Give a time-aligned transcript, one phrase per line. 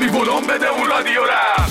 [0.00, 1.70] کمی ولوم بده اون رادیو رم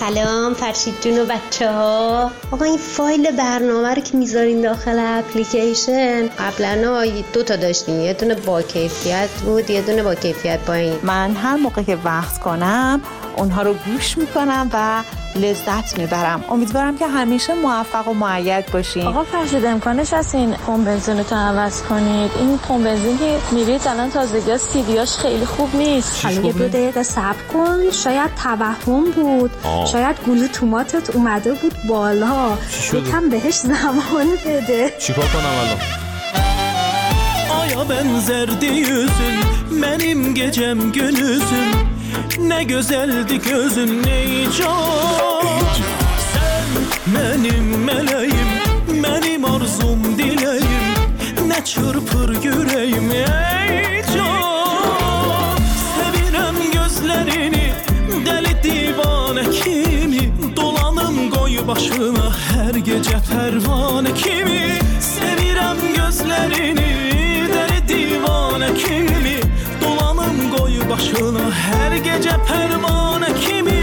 [0.00, 2.30] سلام فرشید جون و بچه ها.
[2.50, 8.00] آقا این فایل برنامه رو که می‌ذارین داخل اپلیکیشن قبلا دو تا داشتیم.
[8.00, 10.98] یه دونه با کیفیت بود یه دونه با کیفیت پایین.
[11.02, 13.00] من هر موقع که وقت کنم
[13.38, 15.02] اونها رو گوش می‌کنم و
[15.38, 16.44] لذت می‌برم.
[16.50, 19.06] امیدوارم که همیشه موفق و معید باشین.
[19.06, 23.88] آقا فرشید امکانش هست این پمپ بنزین رو عوض کنید؟ این پمپ بنزین که میرید
[23.88, 26.24] الان تازگی سیدیاش خیلی خوب نیست.
[26.24, 27.90] حالا یه دو دقیقه صبر کن.
[27.90, 29.50] شاید توهم بود.
[29.64, 29.86] آه.
[29.86, 32.50] شاید گلو توماتت اومده بود بالا؟
[32.92, 34.92] یکم بهش زمان بده.
[34.98, 35.78] چیکار کنم الان؟
[37.60, 39.36] Aya benzerdi yüzün
[39.82, 41.97] Benim gecem gündüzüm
[42.38, 45.42] Ne güzeldi gözün ey can
[46.32, 48.48] Sen benim meleğim
[49.02, 50.98] Benim arzum dileğim.
[51.46, 55.58] Ne çırpır yüreğim ey can
[55.94, 57.72] Sevirem gözlerini
[58.26, 60.56] Deli divane kimi.
[60.56, 64.78] Dolanım koy başına Her gece pervane kimi.
[65.00, 66.86] Sevirem gözlerini
[67.48, 69.47] Deli divane kimi
[70.90, 73.77] başına Her gece pervane kimi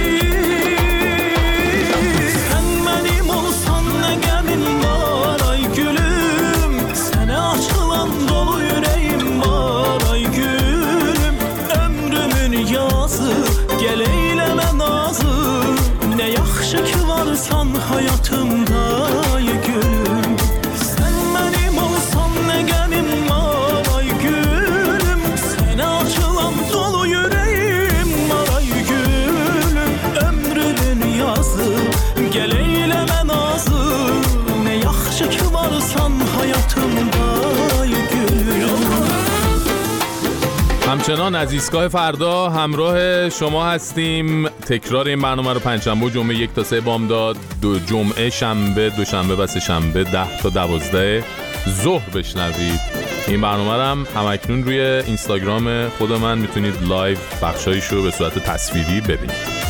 [41.36, 44.48] همچنان از ایستگاه فردا همراه شما هستیم.
[44.48, 47.38] تکرار این برنامه رو پنجشنبه جمعه یک تا سه بامداد.
[47.62, 51.24] دو جمعه شنبه دوشنبه و سه شنبه ده تا دوازده
[51.70, 52.80] ظهر بشنوید.
[53.28, 58.40] این برنامه رو هم همکنون روی اینستاگرام خود من می‌تونید لایو بخشایش رو به صورت
[58.40, 59.65] تصویری ببینید.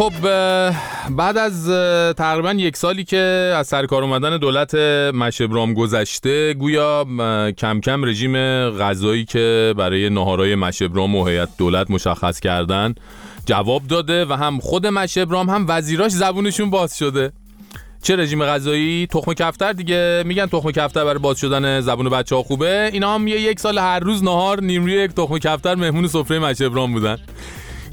[0.00, 0.12] خب
[1.10, 1.68] بعد از
[2.16, 4.74] تقریبا یک سالی که از سرکار اومدن دولت
[5.14, 7.04] مشبرام گذشته گویا
[7.58, 8.36] کم کم رژیم
[8.70, 12.94] غذایی که برای نهارای مشبرام و هیئت دولت مشخص کردن
[13.46, 17.32] جواب داده و هم خود مشبرام هم وزیراش زبونشون باز شده.
[18.02, 20.22] چه رژیم غذایی؟ تخم کفتر دیگه.
[20.26, 22.90] میگن تخم کفتر برای باز شدن زبون بچه ها خوبه.
[22.92, 27.18] اینا هم یک سال هر روز نهار نیمروی یک تخم کفتر مهمون سفره مشبرام بودن.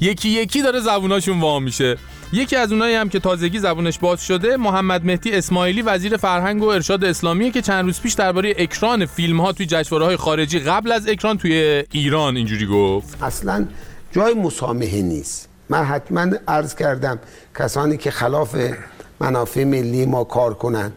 [0.00, 1.96] یکی یکی داره زبوناشون وا میشه.
[2.32, 6.66] یکی از اونایی هم که تازگی زبونش باز شده محمد مهدی اسماعیلی وزیر فرهنگ و
[6.66, 10.92] ارشاد اسلامیه که چند روز پیش درباره اکران فیلم ها توی جشنواره های خارجی قبل
[10.92, 13.22] از اکران توی ایران اینجوری گفت.
[13.22, 13.66] اصلا
[14.12, 15.48] جای مسامحه نیست.
[15.68, 17.18] من حتما عرض کردم
[17.58, 18.56] کسانی که خلاف
[19.20, 20.92] منافع ملی ما کار کنن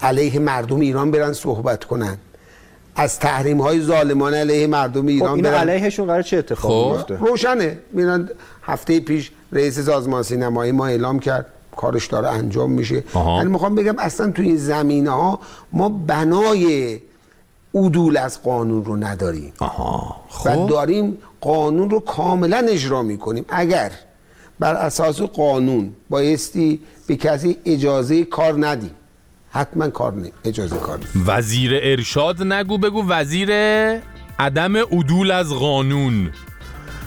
[0.00, 2.18] علیه مردم ایران برن صحبت کنن.
[2.96, 5.68] از تحریم های ظالمانه علیه مردم خب ایران این برن.
[5.68, 7.26] علیهشون قرار چه اتفاقی خب.
[7.26, 7.78] روشنه.
[7.92, 8.28] میرن
[8.62, 11.46] هفته پیش رئیس سازمان سینمایی ما اعلام کرد
[11.76, 13.04] کارش داره انجام میشه.
[13.14, 15.40] من می‌خوام بگم اصلا توی این زمینه ها
[15.72, 16.98] ما بنای
[17.74, 19.52] عدول از قانون رو نداریم.
[19.58, 20.16] آها.
[20.44, 23.44] و داریم قانون رو کاملا اجرا می‌کنیم.
[23.48, 23.90] اگر
[24.58, 28.90] بر اساس قانون بایستی به کسی اجازه کار ندیم
[29.52, 30.32] حتما کار نه.
[30.44, 33.48] اجازه کار ندیم وزیر ارشاد نگو بگو وزیر
[34.38, 36.30] عدم عدول از قانون.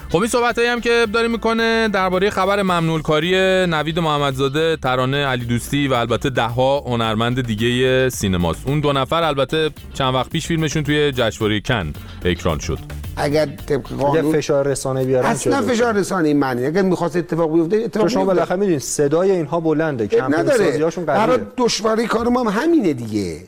[0.10, 3.32] خب این صحبت هم که داره می‌کنه درباره خبر ممنوع کاری
[3.68, 8.68] نوید محمدزاده ترانه علی دوستی و البته دهها هنرمند دیگه سینماست.
[8.68, 11.94] اون دو نفر البته چند وقت پیش فیلمشون توی جشنواره کن
[12.26, 12.80] اکران شد.
[13.18, 16.66] اگر طبق قانون فشار رسانه بیارن اصلا فشار رسانه این معنی.
[16.66, 18.26] اگر می‌خواست اتفاق بیفته اتفاق شما.
[18.26, 20.72] بالاخره می‌دونید صدای اینها بلنده کمپین نداره.
[20.72, 21.40] سازیاشون قویه.
[21.58, 23.42] دشواری کار ما هم همینه دیگه.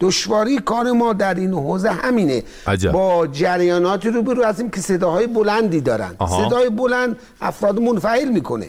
[0.00, 2.42] دشواری کار ما در این حوزه همینه.
[2.66, 2.92] عجب.
[2.92, 6.14] با جریاناتی روبرو هستیم که صداهای بلندی دارن.
[6.18, 6.48] آها.
[6.48, 8.68] صدای بلند افراد منفعل می‌کنه.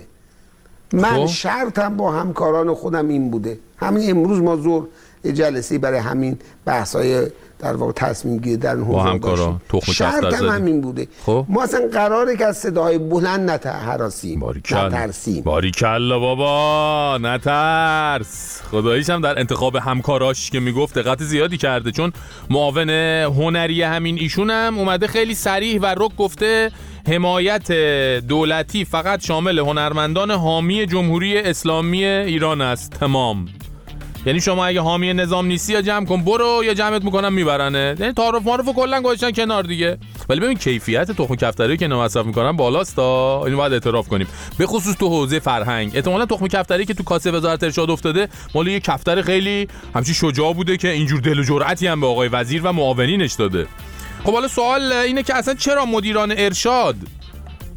[0.93, 1.25] من خب.
[1.25, 3.59] شرطم با همکاران خودم این بوده.
[3.77, 4.87] همین امروز ما زور
[5.33, 7.27] جلسه برای همین بحثای
[7.59, 9.61] در واقع تصمیم گیری در این حوزه داشتیم.
[9.93, 10.49] شرطم زدیم.
[10.49, 11.45] همین بوده خب.
[11.49, 13.49] ما اصلا قراره که از صداهای بلند
[14.39, 21.91] باریکل نترسیم باریکلا بابا نترس خداییش هم در انتخاب همکاراش که می‌گفت دقت زیادی کرده
[21.91, 22.11] چون
[22.49, 26.71] معاون هنری همین ایشون هم اومده خیلی سریح و رک گفته
[27.07, 27.71] حمایت
[28.27, 33.47] دولتی فقط شامل هنرمندان حامی جمهوری اسلامی ایران است تمام
[34.25, 37.95] یعنی شما اگه حامی نظام نیستی یا جمع کن برو یا جمعت می‌کنم میبرنه.
[37.99, 39.97] یعنی تعارف معارف کلا گذاشتن کنار دیگه.
[40.29, 43.45] ولی ببین کیفیت تخم کفتری که مصرف می‌کنن بالاست تا.
[43.45, 44.27] اینو باید اعتراف کنیم.
[44.57, 45.91] به خصوص تو حوزه فرهنگ.
[45.95, 50.53] احتمالاً تخم کفتری که تو کاسه وزارت ارشاد افتاده مال یه کفتر خیلی همچین شجاع
[50.53, 53.67] بوده که اینجور دل و جرأتی هم به آقای وزیر و معاونینش داده.
[54.23, 56.95] خب حالا سوال اینه که اصلا چرا مدیران ارشاد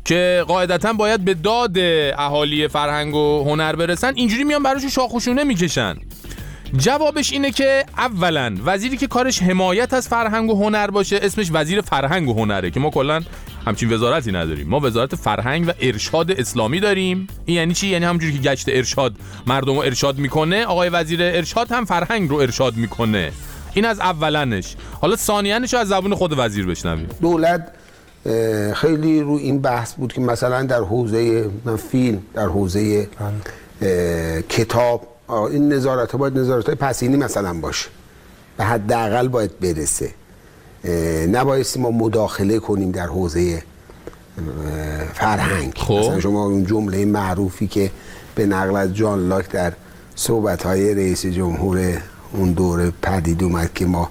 [0.04, 1.78] که قاعدتا باید به داد
[2.18, 5.96] اهالی فرهنگ و هنر برسن اینجوری میان براشون شاخوشونه می‌کشن؟
[6.76, 11.80] جوابش اینه که اولا وزیری که کارش حمایت از فرهنگ و هنر باشه اسمش وزیر
[11.80, 13.20] فرهنگ و هنره که ما کلا
[13.66, 14.68] همچین وزارتی نداریم.
[14.68, 17.26] ما وزارت فرهنگ و ارشاد اسلامی داریم.
[17.44, 19.14] این یعنی چی؟ یعنی همونجوری که گشت ارشاد
[19.46, 23.32] مردم رو ارشاد می‌کنه آقای وزیر ارشاد هم فرهنگ رو ارشاد می‌کنه.
[23.74, 24.76] این از اولنش.
[25.00, 27.08] حالا ثانیانش رو از زبون خود وزیر بشنویم.
[27.20, 27.72] دولت
[28.74, 31.50] خیلی رو این بحث بود که مثلا در حوزه
[31.90, 33.08] فیلم در حوزه
[34.48, 37.88] کتاب این نظارت ها باید نظارت های پسینی مثلا باشه.
[38.56, 40.10] به حداقل باید برسه.
[41.26, 43.62] نبایستی ما مداخله کنیم در حوزه
[45.14, 45.72] فرهنگ.
[45.76, 45.94] خب.
[45.94, 47.90] مثلا شما اون جمله معروفی که
[48.34, 49.72] به نقل از جان لاک در
[50.14, 52.02] صحبت های رئیس جمهور
[52.32, 54.10] اون دوره پدید اومد که ما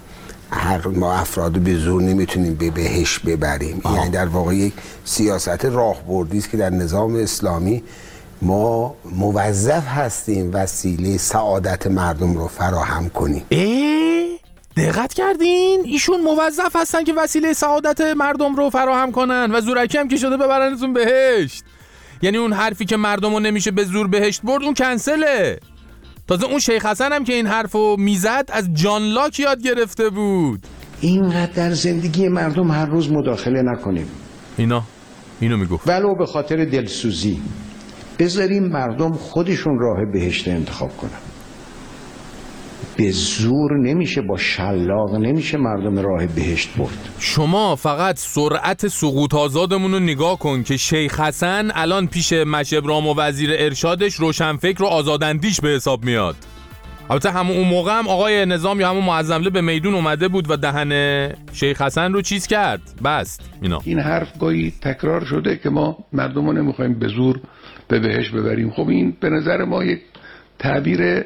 [0.51, 3.81] هر ما افراد به زور نمی‌تونیم به بهش ببریم.
[3.85, 4.73] یعنی در واقع یک
[5.05, 7.83] سیاست راهبردی است که در نظام اسلامی
[8.41, 13.43] ما موظف هستیم وسیله سعادت مردم رو فراهم کنیم.
[13.51, 14.27] اه
[14.77, 20.07] دقت کردین؟ ایشون موظف هستن که وسیله سعادت مردم رو فراهم کنن و زورکی هم
[20.07, 21.63] که شده ببرنتون بهشت.
[22.21, 25.59] یعنی اون حرفی که مردم رو نمیشه به زور بهشت برد اون کنسله.
[26.27, 30.09] تازه اون شیخ حسن هم که این حرف رو می‌زد از جان لاک یاد گرفته
[30.09, 30.67] بود.
[31.01, 34.07] اینقدر در زندگی مردم هر روز مداخله نکنیم.
[34.57, 34.83] اینا
[35.39, 35.87] اینو می‌گفت.
[35.87, 37.41] ولو به خاطر دلسوزی.
[38.19, 41.09] بذاریم مردم خودشون راه بهشت انتخاب کنن.
[42.97, 47.09] به زور نمیشه با شلاق نمیشه مردم راه بهشت برد.
[47.19, 53.13] شما فقط سرعت سقوط آزادمون رو نگاه کن که شیخ حسن الان پیش مشبرام و
[53.17, 56.35] وزیر ارشادش روشنفکر و آزاداندیش به حساب میاد.
[57.09, 60.57] البته همون اون موقع هم آقای نظام یا همون معظمله به میدون اومده بود و
[60.57, 60.91] دهن
[61.53, 62.81] شیخ حسن رو چیز کرد.
[63.05, 63.49] بست.
[63.61, 63.81] اینا.
[63.83, 67.39] این حرف گاهی تکرار شده که ما مردم رو نمی‌خوایم به زور
[67.87, 70.01] به بهش ببریم خب این به نظر ما یک
[70.59, 71.23] تعبیر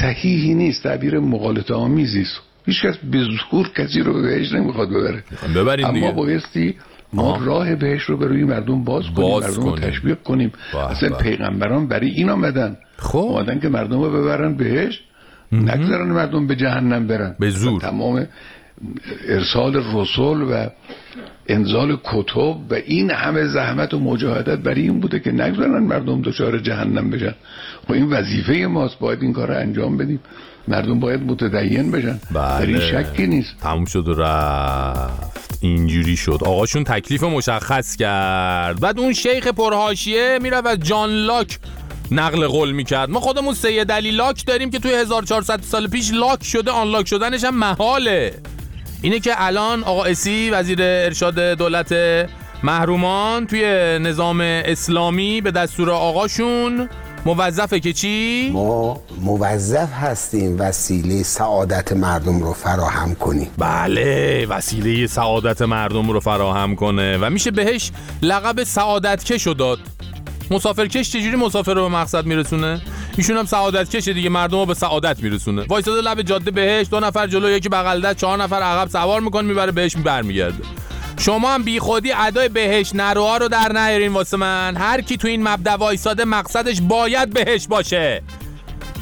[0.00, 3.18] صحیحی نیست تعبیر مغالطه آمیزی است هیچکس به
[3.50, 5.24] زور کسی رو به بهش نمی‌خواد ببره
[5.54, 6.74] ببرین اما دیگه بایستی
[7.12, 7.44] ما آه.
[7.44, 9.90] راه بهش رو به روی مردم باز کنیم باز مردم رو کنیم.
[9.90, 11.16] تشویق کنیم به اصلا.
[11.16, 13.18] پیغمبران برای این آمدن خب.
[13.18, 15.00] آمدن که مردم رو ببرن بهش
[15.52, 17.80] نگذارن مردم به جهنم برن به زور.
[17.80, 18.26] تمام
[19.28, 20.66] ارسال رسول و
[21.46, 26.58] انزال کتب و این همه زحمت و مجاهدت برای این بوده که نگذارن مردم دچار
[26.58, 27.34] جهنم بشن.
[27.86, 30.20] خب این وظیفه ماست باید این کار رو انجام بدیم.
[30.68, 32.20] مردم باید متدین بشن.
[32.34, 33.04] در این بله.
[33.04, 33.56] شکی نیست.
[33.62, 35.38] تموم شد و رفت.
[35.60, 36.38] اینجوری شد.
[36.42, 38.80] آقاشون تکلیف مشخص کرد.
[38.80, 41.58] بعد اون شیخ پرهاشیه می‌رفت از جان لاک
[42.10, 43.10] نقل قول می‌کرد.
[43.10, 47.08] ما خودمون سید علی لاک داریم که توی 1400 سال پیش لاک شده آن لاک
[47.08, 48.34] شدنش هم محاله.
[49.02, 51.94] اینه که الان آقا اسی وزیر ارشاد دولت
[52.62, 53.62] محرومان توی
[53.98, 56.88] نظام اسلامی به دستور آقاشون
[57.26, 65.62] موظفه که چی؟ ما موظف هستیم وسیله سعادت مردم رو فراهم کنیم بله وسیله سعادت
[65.62, 67.90] مردم رو فراهم کنه و میشه بهش
[68.22, 69.78] لقب سعادت کشو داد
[70.50, 72.80] مسافرکش چجوری مسافر رو به مقصد میرسونه؟
[73.16, 75.64] ایشون هم سعادت کشه دیگه مردم رو به سعادت میرسونه.
[75.68, 79.48] وایساده لب جاده بهش دو نفر جلو یکی بغل دست چهار نفر عقب سوار می‌کنه
[79.48, 80.64] می‌بره بهش برمیگرده.
[81.18, 84.76] شما هم بیخودی ادای بهش نروها رو در نیارین واسه من.
[84.76, 88.22] هر کی تو این مبدا وایساده مقصدش باید بهش باشه.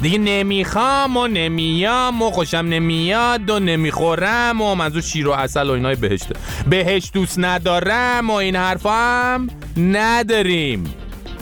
[0.01, 5.71] دیگه نمی‌خوام و نمیام و خوشم نمیاد و نمی‌خورم و منظور شیر و اصل و
[5.71, 6.35] اینای بهشته.
[6.69, 10.93] بهشت دوست ندارم و این حرفا هم نداریم.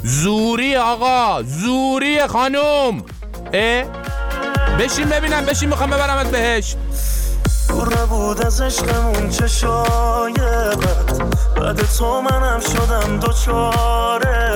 [0.08, 3.04] زوری آقا زوری خانوم
[3.54, 3.84] اه؟
[4.80, 6.78] بشین ببینم بشین می‌خوام ببرمت بهشت.
[7.70, 11.22] دور بود از عشقمون چه شایقت
[11.56, 14.55] بعد تو منم شدم دوچاره.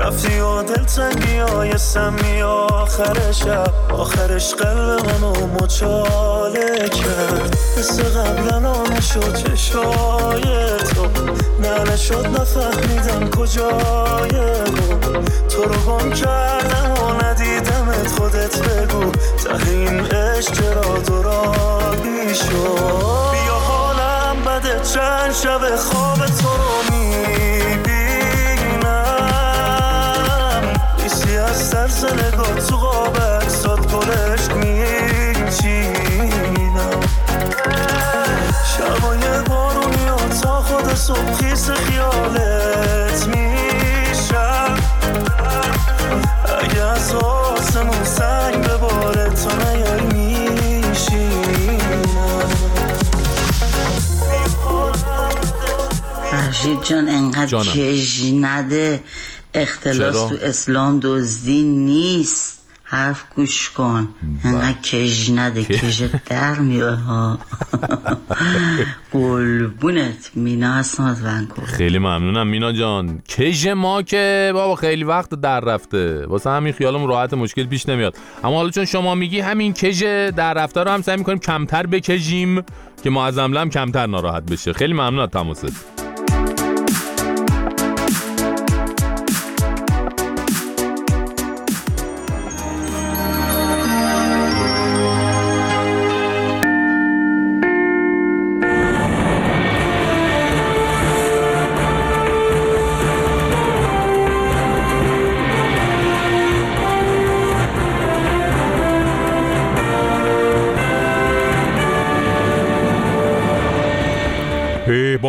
[0.00, 3.72] رفتی و دلتنگی های سمی آخر شب.
[3.92, 7.56] آخرش قلب منو مچاله کرد.
[7.78, 10.42] مثل قبلا نشد چشای
[10.94, 11.06] تو.
[11.60, 14.28] نه نشد نفهمیدم کجای
[14.64, 15.22] تو.
[15.48, 19.10] تو رو گم کردم و ندیدمت خودت بگو.
[19.10, 27.93] ته این عشق چرا دورانی شد بیا حالم بده چند شب خواب تو رو می‌بینم.
[31.54, 32.30] از سلسله
[32.68, 35.50] تو قاب اکسات گلش میچینم
[38.76, 44.76] شبای بارونی و تا خود صبح خیس خیالت میشم.
[46.62, 51.30] اگه از آسمون سنگ بباره تو نیای میشینم.
[56.30, 57.58] فرشید جان انقدر.
[57.62, 59.02] کج نده.
[59.54, 62.60] اختلاس چرا؟ تو اسلام دزدی نیست.
[62.86, 64.08] حرف گوش کن.
[64.44, 65.64] انقدر کج نده.
[65.80, 67.38] کژت در میره ها.
[69.12, 71.66] قلبونت مینا اسمات ونکوور.
[71.66, 72.46] خیلی ممنونم.
[72.46, 73.22] مینا جان.
[73.28, 76.26] کژ ما که بابا خیلی وقت در رفته.
[76.26, 78.16] واسه همین خیالم راحت مشکل پیش نمیاد.
[78.44, 80.02] اما حالا چون شما میگی همین کژ
[80.36, 82.62] در رفته رو هم سعی می‌کنیم کمتر بکژیم
[83.04, 84.72] که معظم هم کمتر ناراحت بشه.
[84.72, 85.93] خیلی ممنون از تماست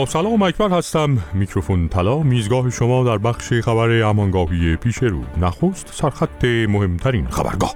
[0.05, 1.17] سلام اکبر هستم.
[1.33, 5.21] میکروفون طلا میزگاه شما در بخش خبر امانگاهی پیش رو.
[5.41, 7.73] نخست سرخط مهمترین خبرگاه.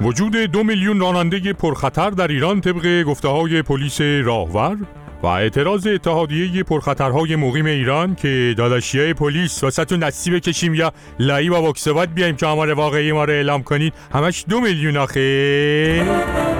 [0.00, 4.76] وجود دو میلیون راننده پرخطر در ایران طبق گفته های پلیس راهور
[5.22, 11.62] و اعتراض اتحادیه پرخطرهای مقیم ایران که داداشیای پلیس واسه نصیب بکشیم یا لایی با
[11.62, 13.92] بکسوات بیایم که آمار واقعی ما رو اعلام کنید.
[14.12, 16.55] همش دو میلیون آخه.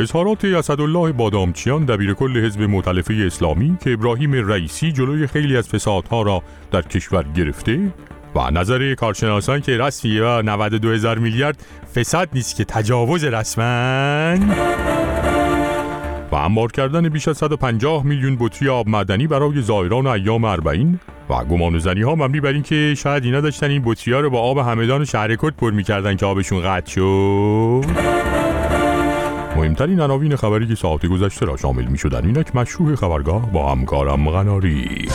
[0.00, 6.22] اظهارات اسدالله بادامچیان دبیر کل حزب مؤتلفه اسلامی که ابراهیم رئیسی جلوی خیلی از فسادها
[6.22, 7.92] را در کشور گرفته
[8.34, 11.64] و نظر کارشناسان که رسمی و 92 هزار میلیارد
[11.94, 14.36] فساد نیست که تجاوز رسما.
[16.32, 21.44] و انبار کردن بیش از 150 میلیون بطری آب معدنی برای زائران ایام اربعین و
[21.44, 24.58] گمان زنی ها مبنی بر اینکه شاید اینا داشتن این بطری ها رو با آب
[24.58, 28.19] همدان و شهرکت پر می‌کردن که آبشون قطع شد.
[29.56, 34.30] مهمترین عناوین خبری که ساعت گذشته را شامل می شدن اینک مشروع خبرگاه با همکارم
[34.30, 35.08] غناری.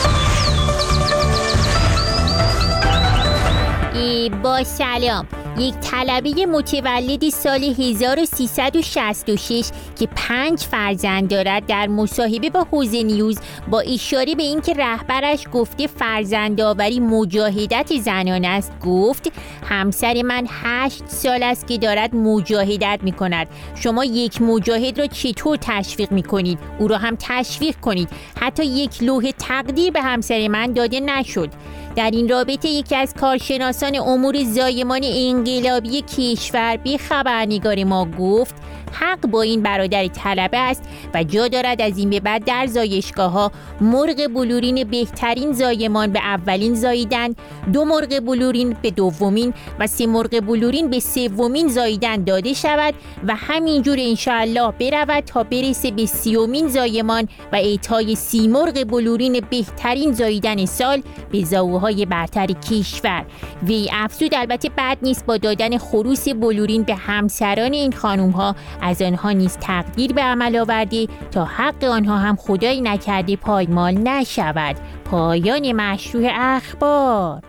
[4.42, 5.26] با سلام.
[5.58, 13.38] یک طلبه متولد سال 1366 که پنج فرزند دارد در مصاحبه با حوزه نیوز
[13.70, 18.72] با اشاره به اینکه رهبرش گفته فرزندآوری مجاهدت زنان است.
[18.84, 19.32] گفت
[19.68, 25.58] همسر من هشت سال است که دارد مجاهدت می کند شما یک مجاهد را چطور
[25.60, 28.08] تشویق می کنید او را هم تشویق کنید.
[28.40, 31.50] حتی یک لوح تقدیر به همسر من داده نشد.
[31.96, 38.54] در این رابطه یکی از کارشناسان امور زایمان انقلابی کشور به خبرنگار ما گفت
[39.00, 40.82] حق با این برادر طلبه است
[41.14, 46.18] و جا دارد از این به بعد در زایشگاه ها مرغ بلورین بهترین زایمان به
[46.18, 47.34] اولین زاییدن
[47.72, 52.94] دو مرغ بلورین به دومین و سه مرغ بلورین به سومین زاییدن داده شود
[53.26, 60.12] و همینجور انشاءالله برود تا برسه به سیومین زایمان و اعطای سی مرغ بلورین بهترین
[60.12, 63.24] زاییدن سال به زاوهای برتر کشور.
[63.62, 68.56] وی افزود البته بد نیست با دادن خروس بلورین به همسران این خانوم ها
[68.86, 74.76] از آنها نیز تقدیر به عمل آورده تا حق آنها هم خدایی نکرده پایمال نشود.
[75.04, 77.42] پایان مشروع اخبار.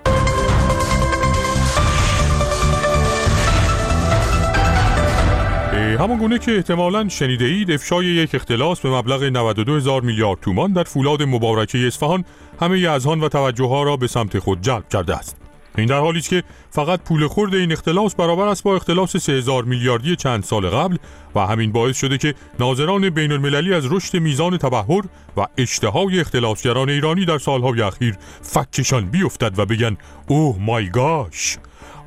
[5.99, 10.73] همان گونه که احتمالا شنیده اید افشای یک اختلاس به مبلغ 92 هزار میلیارد تومان
[10.73, 12.25] در فولاد مبارکه اصفهان
[12.61, 15.46] همه اذهان و توجه ها را به سمت خود جلب کرده است.
[15.77, 19.63] این در حالی است که فقط پول خورد این اختلاس برابر است با اختلاس 3000
[19.63, 20.97] میلیاردی چند سال قبل
[21.35, 25.01] و همین باعث شده که ناظران بین المللی از رشد میزان تبهر
[25.37, 31.57] و اشتهای اختلاسگران ایرانی در سالهای اخیر فکشان بیفتد و بگن اوه مای گاش!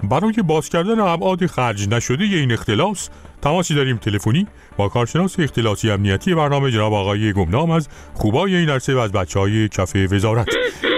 [0.03, 3.09] برای باز کردن ابعاد خرج نشده این اختلاس
[3.43, 4.47] تماسی داریم تلفنی
[4.77, 9.41] با کارشناس اختلاسی امنیتی برنامه جناب آقای گمنام از خوبای این عرصه و از بچه
[9.41, 10.47] های کف وزارت.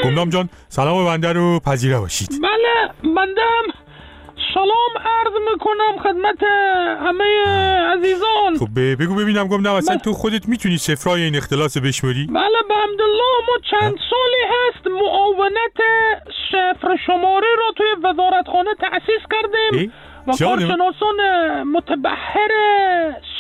[0.05, 2.29] گمنام جان سلام بنده رو پذیره باشید.
[2.43, 3.79] بله بندم.
[4.55, 6.43] سلام عرض می‌کنم خدمت
[7.07, 7.25] همه
[7.93, 8.57] عزیزان.
[8.59, 13.37] خب بگو ببینم گمنام اصلا تو خودت می‌تونی سفرای این اختلاس بشمری بله به حمدالله
[13.49, 15.79] ما چند سالی هست معاونت
[16.53, 19.93] صفر شماره را توی وزارتخانه تأسیس کردیم
[20.27, 20.33] و.
[20.39, 21.19] کارشناسان
[21.63, 22.51] متبهر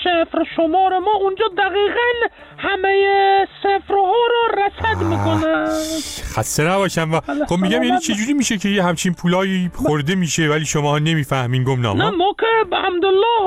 [0.04, 2.28] صفر شماره ما اونجا دقیقا
[2.58, 5.68] همه صفرها را رصد می‌کنن
[6.36, 7.98] خسته نباشم و خب میگم یعنی.
[7.98, 12.46] چجوری میشه که یه همچین پولایی خورده میشه ولی شما نمی‌فهمین گمنام نه؟ ما که
[12.70, 12.76] به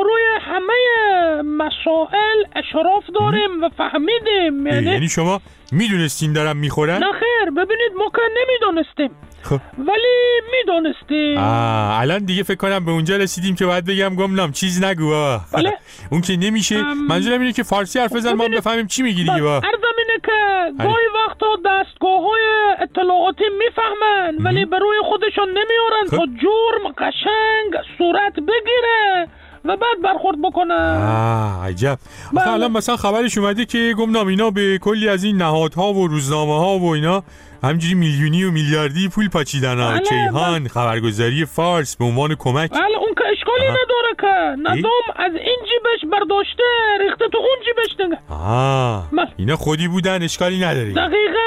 [0.04, 7.52] روی همه مسائل اشراف داریم و فهمیدیم یعنی یعنی شما می‌دونستین دارم می‌خورن؟ نه خیر
[7.52, 13.56] ببینید ما که نمی‌دونستیم خب ولی می‌دونستیم آه الان دیگه فکر کنم به اونجا رسیدیم
[13.56, 15.74] که باید بگم گمنام چیز نگو بله.
[16.12, 16.84] اون که نمیشه.
[16.94, 20.32] منظورم اینه که فارسی حرف بزن ما بفهمیم چی میگی دیگه بابا عرضم اینه که
[20.78, 20.88] بله.
[20.88, 26.18] گاهی وقتا دستگاه های اطلاعاتی می‌فهمن ولی به روی خودشان نمیارن خب.
[26.18, 29.28] تا جرم قشنگ صورت بگیره
[29.66, 31.98] و بعد برخورد بکنن آه عجب.
[32.38, 36.54] آخه الان مثلا خبرش اومده که گمنام اینا به کلی از این نهادها و روزنامه
[36.60, 37.24] ها و اینا
[37.66, 42.70] همجوری میلیونی و میلیاردی پول پاچیدن ها بله، کیهان خبرگزاری فارس به عنوان کمک.
[42.72, 43.66] بله اون که اشکالی.
[43.70, 44.62] نداره که.
[44.70, 46.64] نظام از این جیبش برداشته
[47.02, 47.86] ریخته تو اون جیبش
[48.30, 49.28] آه بله.
[49.38, 51.46] اینا خودی بودن اشکالی نداره دقیقا.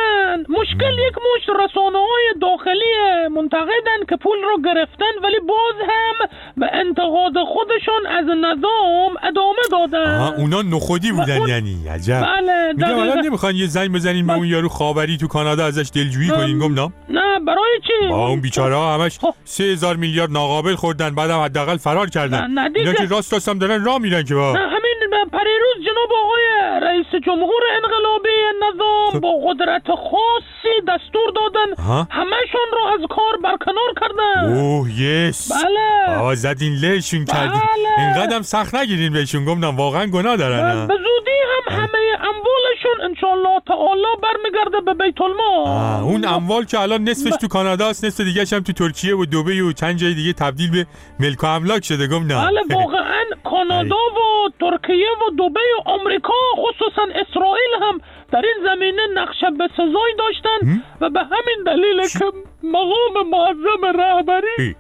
[0.49, 2.95] مشکل یک مشت رسانه های داخلی
[3.37, 10.35] منتقدن که پول رو گرفتن ولی باز هم به انتقاد خودشون از نظام ادامه دادن.
[10.37, 12.21] اونا نخودی بودن اون- یعنی عجب.
[12.21, 12.58] بله.
[12.77, 12.99] میگم.
[12.99, 16.93] الان نمی‌خوان یه زنگ بزنین به اون یارو خاوری تو کانادا ازش دلجویی کنین گمنام
[17.09, 19.35] نه برای چی؟ با اون بیچاره ها همش خب.
[19.45, 22.47] سه هزار میلیارد ناقابل خوردن بعدم حداقل فرار کردن.
[22.47, 22.81] نه، نه دیگه.
[22.81, 24.53] اینا که راست راست هم دارن راه میرن که با.
[24.53, 24.99] نه همین
[25.33, 26.45] پریروز جناب آقای
[26.83, 28.29] رئیس جمهور انقلابی
[28.63, 31.83] نظام با قدرت خاصی دستور دادن.
[31.83, 32.09] آها.
[32.11, 34.53] همهشون رو از کار برکنار کردن.
[34.53, 35.53] اوه یس.
[35.53, 36.17] بله.
[36.17, 37.51] بابا زدین لهشون کردین.
[37.51, 38.07] بله.
[38.07, 39.45] اینقدرم سخت نگیرین بهشون.
[39.45, 40.87] گمنام واقعا گناه دارن.
[40.87, 45.67] به زودی هم همه اموالشون انشالله تعالی برمیگرده به بیت المال.
[45.67, 49.25] آه، اون اموال که الان نصفش تو کانادا است نصف دیگه هم تو ترکیه و
[49.25, 50.87] دبی و چند جای دیگه تبدیل به
[51.21, 57.03] ملک و املاک شده گمنام بله واقعا کانادا و ترکیه و دبی و آمریکا خصوصا
[57.03, 58.01] اسرائیل هم
[58.33, 62.25] در این زمینه نقش به سزایی داشتن و به همین دلیل که
[62.63, 64.77] مقام معظم رهبری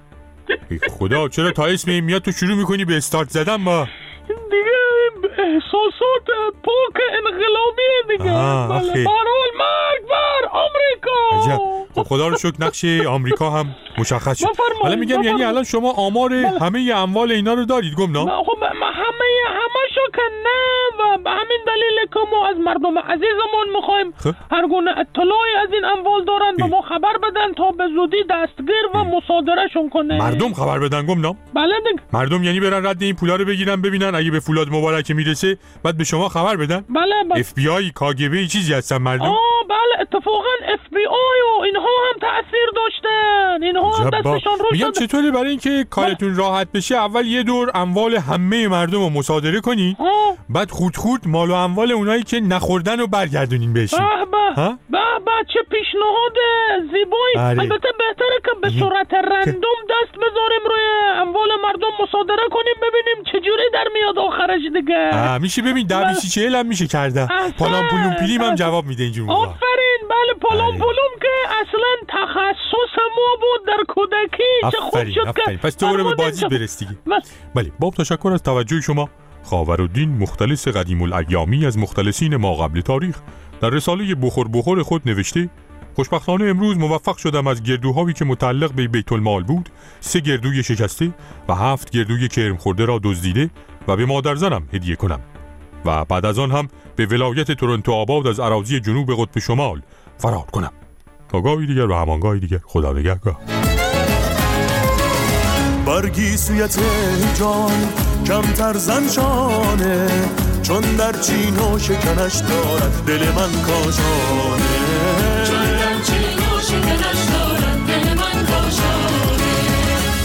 [0.99, 3.87] خدا چرا تا اسم میاد تو شروع می‌کنی به استارت زدن با؟
[4.29, 6.27] دیگه احساسات
[6.63, 8.33] پاک انقلابی دیگه
[8.69, 9.05] بله.
[9.05, 11.61] برحال مرگ بر آمریکا عجب
[11.95, 14.47] خب خدا رو شکر نقش آمریکا هم مشخص شد
[14.83, 15.45] حالا میگم یعنی.
[15.45, 18.87] الان شما آمار همه اموال اینا رو دارید گمنام خب همه
[19.49, 20.61] همه شو که نه
[20.99, 24.35] و به همین دلیل که ما از مردم عزیزمون می‌خوایم خب.
[24.51, 28.85] هر گونه اطلاعی از این اموال دارن به ما خبر بدن تا به زودی دستگیر
[28.95, 30.19] و مصادرهشون کنه.
[30.19, 32.03] مردم خبر بدن گمنام بله دیگه.
[32.13, 35.97] مردم یعنی برن رد این پولا رو بگیرن ببینن اگه به فولاد مبارکه می‌رسه بعد
[35.97, 36.85] به شما خبر بدن.
[36.89, 37.41] بله بله.
[37.41, 39.25] اف بی آی کاگبه چیزی هستن مردم.
[39.25, 43.63] آه بله اتفاقا اف بی آی و اینها هم تاثیر داشتن.
[43.63, 47.71] اینها هم دستشان رو میگم شده چطوره برای اینکه کارتون راحت بشه اول یه دور
[47.75, 50.37] اموال همه مردم رو مصادره کنین آه.
[50.49, 53.99] بعد خود خود مال و اموال اونایی که نخوردن رو برگردونین بهشون.
[54.01, 56.37] به به ها؟ به به چه پیشنهاد
[56.83, 57.37] زیبایی.
[57.37, 57.61] آره.
[57.61, 60.85] البته بهتره که به صورت رندوم دست بذاریم روی
[61.21, 65.39] اموال مردم مصادره کنیم ببینیم چجوری در میاد آخرش دیگه.
[65.39, 67.29] میشه ببین ده بیسی چهل هم میشه کرده.
[67.59, 68.55] پالان پولون پیلیم هم.
[68.55, 69.47] جواب میده اینجور موقع.
[69.59, 75.57] آفرین بله پلم پلم که اصلا تخصص ما بود در کودکی چه خوب شد آفرین.
[75.59, 76.93] که پس تو به بازی چه- برس دیگه.
[77.07, 77.21] بله.
[77.55, 79.09] بله با تشکر از توجه شما
[79.45, 83.17] خاورالدین مختلس قدیم الایامی از مختلسین ما قبل تاریخ
[83.61, 85.49] در رساله بخور بخور خود نوشته
[85.95, 89.69] خوشبختانه امروز موفق شدم از گردوهایی که متعلق به بیت المال بود
[90.01, 91.11] سه گردوی شکسته
[91.49, 93.51] و هفت گردوی کرم خورده را دزدیده
[93.89, 95.21] و به مادرزنم هدیه کنم.
[95.85, 96.69] و بعد از آن هم
[96.99, 99.83] به ولایت تورنتو آباد از اراضی جنوب قطب شمال
[100.19, 100.73] فرار کنم.
[101.29, 102.61] تا گاهی دیگر و همانگاهی دیگر.
[102.65, 103.37] خدا نگهدار.
[105.87, 106.79] برگی سویت
[107.39, 107.93] جان
[108.27, 110.09] کمتر زنجانه
[110.63, 114.89] چون در چین و شکنش دارد دل من کاشانه.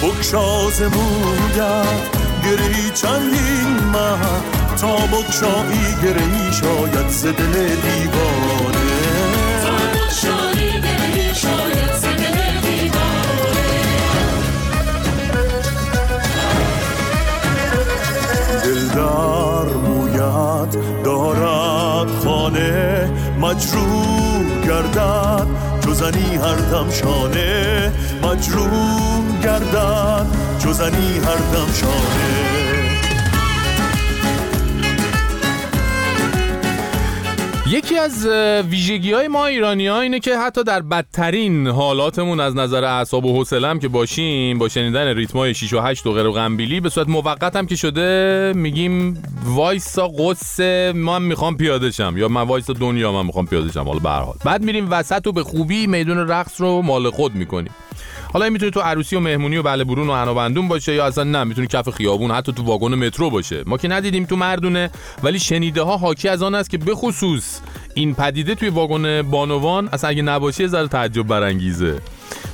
[0.03, 1.88] بکشاز موید
[2.43, 8.83] گرهی چندین مه تا بکشایی گرهی شاید ز دل دیوانه.
[18.63, 25.47] دل در مویت دارد خانه مجروح گردد
[25.87, 27.91] جزنی هر دم شانه
[28.23, 30.25] مجروح گردد
[30.59, 32.62] جزنی هر دم شانه
[37.73, 38.27] یکی از
[38.69, 43.38] ویژگی های ما ایرانی ها اینه که حتی در بدترین حالاتمون از نظر اعصاب و
[43.38, 47.09] حوصله‌ام که باشیم با شنیدن ریتمای 6 و 8 و غیر و غنبیلی به صورت
[47.09, 53.12] موقت هم که شده میگیم وایسا قصه من می‌خوام پیاده شم یا من وایسا دنیا
[53.12, 54.36] من می‌خوام پیاده شم حالا به حال.
[54.45, 57.71] بعد میریم وسط به خوبی میدون رقص رو مال خود می‌کنیم.
[58.33, 61.43] حالا می‌تونه تو عروسی و مهمونی و بله برون و عنابندون باشه یا اصلا نه
[61.43, 63.63] می‌تونه کف خیابون حتی تو واگن مترو باشه.
[63.65, 64.89] ما که ندیدیم تو مردونه
[65.23, 67.59] ولی شنیده ها حاکی از آن است که به خصوص
[67.93, 72.01] این پدیده توی واگن بانوان اصلا اگه نباشه ذره تعجب برانگیزه.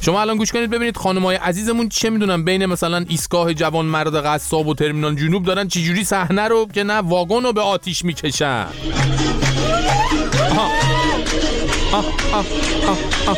[0.01, 4.67] شما الان گوش کنید ببینید خانمای عزیزمون چه می‌دونن بین مثلا ایستگاه جوان مرد قصاب
[4.67, 8.65] و ترمینال جنوب دارن چجوری صحنه رو که نه واگن رو به آتیش می‌کشن.
[10.57, 10.71] آه
[11.91, 12.05] آه
[13.27, 13.37] آه.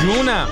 [0.00, 0.48] جونم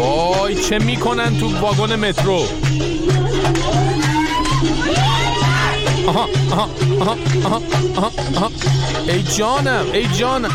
[0.00, 2.42] وای چه می‌کنن تو واگن مترو؟
[9.08, 10.50] ای جانم ای جانم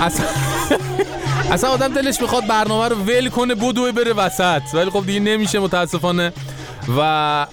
[0.00, 0.26] اصلا
[1.52, 4.62] اصلا آدم دلش می‌خواد برنامه رو ول کنه بدوه بره وسط.
[4.74, 6.32] ولی خب دیگه نمیشه متاسفانه.
[6.88, 7.46] و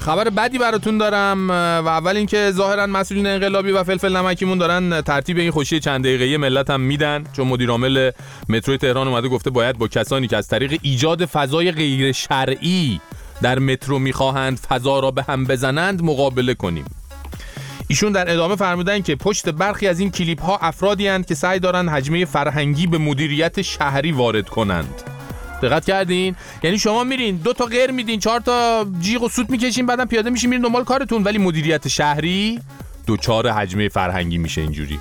[0.00, 5.38] خبر بدی براتون دارم و اول اینکه ظاهرا مسئولین انقلابی و فلفل نمکیمون دارن ترتیب
[5.38, 8.10] این خوشی چند دقیقه‌ای ملت هم میدن چون مدیر عامل
[8.48, 13.00] مترو تهران اومده گفته باید با کسانی که از طریق ایجاد فضای غیر شرعی
[13.42, 16.84] در مترو می‌خواهند فضا را به هم بزنند مقابله کنیم.
[17.88, 21.58] ایشون در ادامه فرمودن که پشت برخی از این کلیپ ها افرادی هستند که سعی
[21.58, 25.02] دارن حجمه فرهنگی به مدیریت شهری وارد کنند.
[25.62, 29.86] دقت کردین؟ یعنی شما میرین دو تا غیر میدین چهار تا جیغ و سوت می‌کشین
[29.86, 31.22] بعدم پیاده میشین میرین دنبال کارتون.
[31.22, 32.60] ولی مدیریت شهری
[33.06, 35.00] دو چهار حجمه فرهنگی میشه اینجوری.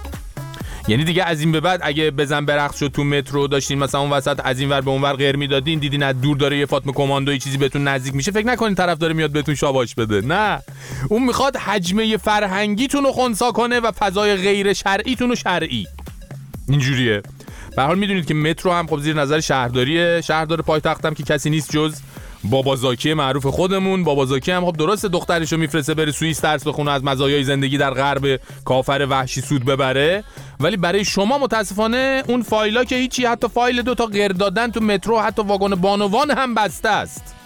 [0.87, 4.09] یعنی دیگه از این به بعد اگه بزن برقص شد تو مترو داشتین مثلا اون
[4.09, 6.93] وسط از این ور به اون ور غیر می‌دادین دیدین از دور داره یه فاطمه
[6.93, 10.21] کماندوی چیزی بهتون نزدیک میشه فکر نکنین طرف داره میاد بهتون شاباش بده.
[10.21, 10.61] نه.
[11.09, 15.85] اون می‌خواد حجمه فرهنگیتون رو خونسا کنه و فضای غیر شرعیتون رو شرعی.
[16.69, 17.21] اینجوریه.
[17.79, 21.71] به حال می‌دونید که مترو هم خب زیر نظر شهرداری شهردار پایتختم که کسی نیست
[21.71, 21.95] جز
[22.43, 24.03] بابازاکی معروف خودمون.
[24.03, 28.39] بابازاکی هم خب درست دخترشو میفرسته بره سوئیس درس بخونه از مزایای زندگی در غرب
[28.65, 30.23] کافر وحشی سود ببره.
[30.59, 34.79] ولی برای شما متاسفانه اون فایلا که هیچی حتی فایل دو تا غیر دادن تو
[34.79, 37.38] مترو حتی واگن بانوان هم بسته است.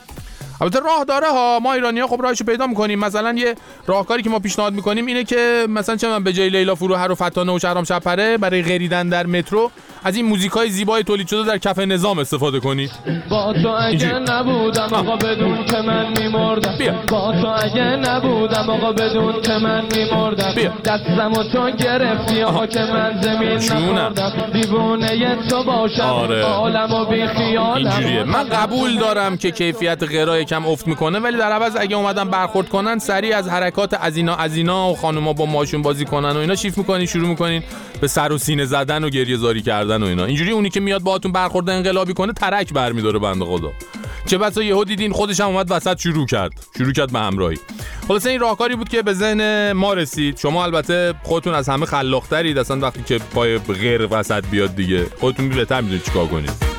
[0.64, 1.60] البته راه داره ها.
[1.60, 3.00] ما ایرانی ها خب راهشو پیدا می‌کنیم.
[3.00, 3.56] مثلا یه
[3.88, 7.16] راهکاری که ما پیشنهاد می‌کنیم اینه که مثلا چه من به جای لیلا فروهر و
[7.16, 9.72] فتانه و شهرام شپره برای غریدن در مترو
[10.04, 12.92] از این موزیک های زیبای تولید شده در کف نظام استفاده کنید
[13.30, 16.78] با تو اگه نبودم آقا بدون که من میمردم.
[17.10, 20.54] با تو اگه نبودم آقا بدون که من میمردم.
[20.86, 26.04] دستم و تو گرفتی آقا که من زمین نموردم دیوونه تو باشم.
[26.04, 26.44] آره.
[26.44, 28.24] عالم و بی خیالم اینجوریه.
[28.24, 32.70] من قبول دارم که کیفیت غرای کم افت می‌کنه ولی در عوض اگه اومدن برخورد
[32.70, 36.38] کنن سریع از حرکات از اینا از اینا و خانوما با ماشون بازی کنن و
[36.38, 36.56] اینا.
[36.56, 37.64] شیف می‌کنین شروع می‌کنین
[38.02, 40.26] به سر و سینه زدن و گریه زاری کردن و اینا.
[40.26, 43.72] اینجوری اونی که میاد باهاتون برخورد انقلابی کنه ترک برمیداره بنده خدا.
[44.26, 46.52] چه بسا یهو دیدین خودش هم اومد وسط شروع کرد.
[46.78, 47.58] شروع کرد به همراهی.
[48.08, 50.38] خلاصه این راهکاری بود که به ذهن ما رسید.
[50.38, 52.58] شما البته خودتون از همه خلاقترید.
[52.58, 56.74] اصلا وقتی که پای غیر وسط بیاد دیگه خودتون بهتر می‌دونید چیکار کنید.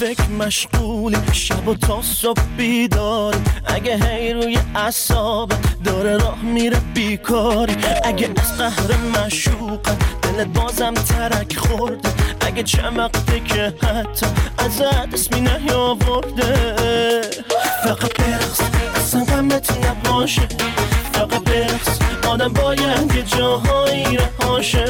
[0.00, 3.38] فکر مشغولی شب و تا صبح بیداری.
[3.66, 5.52] اگه هی روی اصاب
[5.84, 7.76] داره راه میره بیکاری.
[8.04, 12.08] اگه از قهر مشوقت دلت بازم ترک خورده.
[12.40, 14.26] اگه چند وقته که حتی
[14.58, 16.54] ازت اسمی نیاورده.
[17.84, 18.60] فقط برقص
[18.96, 20.48] اصلا غمت نباشه.
[21.12, 22.13] فقط برقص.
[22.28, 24.84] آدم باید یه جاهایی رهاشه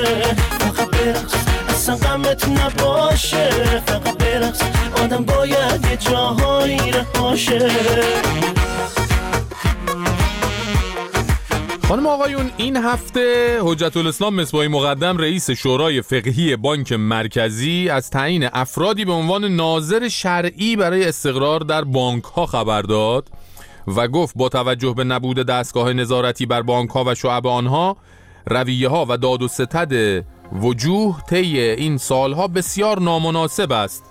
[0.58, 1.34] فقط برقص
[1.68, 3.50] اصلا غمت نباشه.
[3.86, 4.62] فقط برقص
[5.02, 7.68] آدم باید یه جاهایی رهاشه
[11.88, 18.48] خانم آقایون این هفته حجت الاسلام مصباحی مقدم رئیس شورای فقهی بانک مرکزی از تعیین
[18.52, 23.28] افرادی به عنوان ناظر شرعی برای استقرار در بانک ها خبر داد.
[23.86, 27.96] و گفت با توجه به نبود دستگاه نظارتی بر بانک ها و شعب آنها
[28.46, 34.04] رویه ها و داد و ستد وجوه طی این سالها بسیار نامناسب است.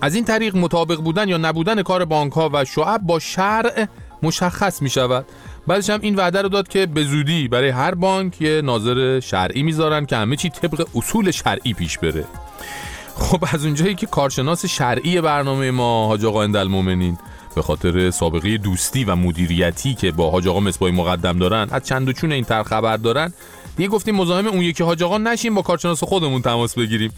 [0.00, 3.86] از این طریق مطابق بودن یا نبودن کار بانک ها و شعب با شرع
[4.22, 5.26] مشخص می شود
[5.66, 9.62] بعدش هم این وعده رو داد که به زودی برای هر بانک یه ناظر شرعی
[9.62, 12.24] می‌ذارن که همه چی طبق اصول شرعی پیش بره.
[13.18, 17.18] خب از اونجایی که کارشناس شرعی برنامه ما حاج آقا اندالمومنین
[17.56, 22.08] به خاطر سابقه دوستی و مدیریتی که با حاج آقا مصباحی مقدم دارن از چند
[22.08, 23.32] و چون این تر خبر دارن
[23.76, 27.12] دیگه گفتیم مزاحم اون یکی حاج آقا نشیم با کارشناس خودمون تماس بگیریم.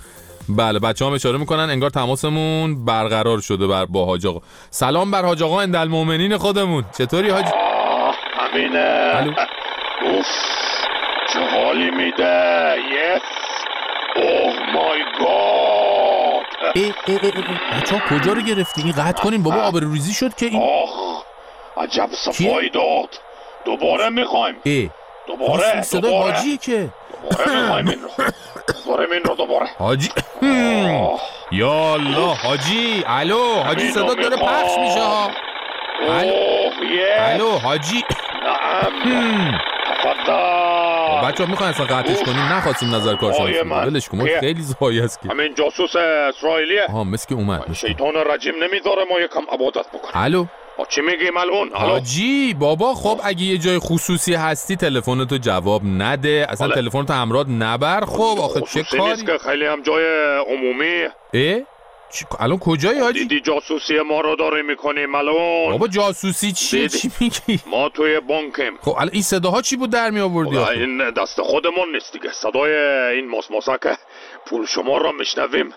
[0.49, 4.41] بله بچه هم اشاره می‌کنن انگار تماسمون برقرار شده بر با حاج آقا.
[4.71, 6.85] سلام بر حاج آقا اندالمومنین خودمون.
[6.99, 7.45] چطوری حاج؟
[8.39, 9.31] همینه الو.
[10.05, 10.27] اوف
[11.33, 12.75] چه حالی میده.
[12.95, 13.23] یس.
[14.17, 15.58] اوه مای گاد.
[16.75, 17.43] ای ای ای ای.
[17.81, 21.23] بچه ها کجا رو گرفتی؟ این قطع کنین بابا آبروریزی شد که این آخ
[21.77, 23.21] عجب صفایی داد.
[23.65, 24.57] دوباره می‌خوایم.
[24.65, 24.91] ای.
[25.27, 26.33] دوباره صدای دوباره.
[26.35, 26.89] حاجیه که.
[27.31, 28.11] دوباره می‌خوایم این رو.
[28.85, 29.67] دوباره این رو دوباره.
[29.79, 30.11] حاجی.
[31.53, 33.05] یا الله حاجی.
[33.07, 34.37] الو حاجی صدا داره.
[34.37, 35.31] پخش میشه ها.
[36.01, 38.05] الو حاجی.
[38.45, 39.59] نعم.
[39.87, 41.29] تفضل.
[41.29, 43.69] بچه ها می‌خواین اصلا قطعش کنیم؟ نخواستیم نظر کارشناس آیه بدیم.
[43.69, 43.87] من.
[43.87, 46.87] ولش کن؟ خیلی زایی است که همین جاسوس اسرائیلیه.
[46.93, 50.13] ها مثل که اومد شیطان رجیم نمی‌ذاره ما یکم عبادت بکنیم.
[50.15, 50.47] الو.
[50.89, 51.93] چی میگیم الان الو.
[51.93, 56.47] حاجی بابا خب اگه یه جای خصوصی هستی تلفنتو جواب نده.
[56.49, 56.69] اصلا.
[56.69, 58.01] تلفنتو همراه نبر.
[58.01, 60.05] خب آخه چه کاری نیست که خیلی هم جای
[60.49, 61.05] عمومی.
[61.35, 61.61] اه؟
[62.13, 66.99] چی- الان کجایی حاجی دیدی جاسوسی ما رو داره می‌کنیم الان بابا جاسوسی چیه دیدی؟
[66.99, 71.11] چی میگی؟ ما توی بانکیم خب الان این صداها چی بود در می آوردی؟ این
[71.11, 72.33] دست خودمون نیست دیگه.
[72.33, 72.73] صدای
[73.17, 73.97] این ماسماسا که
[74.47, 75.75] پول شما رو میشنویم.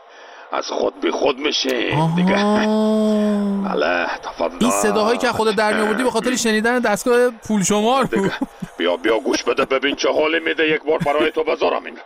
[0.54, 2.36] از خود بی خود میشیم دیگه.
[3.70, 4.58] بله تفضل.
[4.62, 8.32] این صداهایی که خودت در می آوردی به خاطر شنیدن دستگاه پول شمار بود.
[8.78, 10.68] بیا بیا گوش بده ببین چه حالی میده.
[10.70, 11.98] یک بار برای تو بذارم این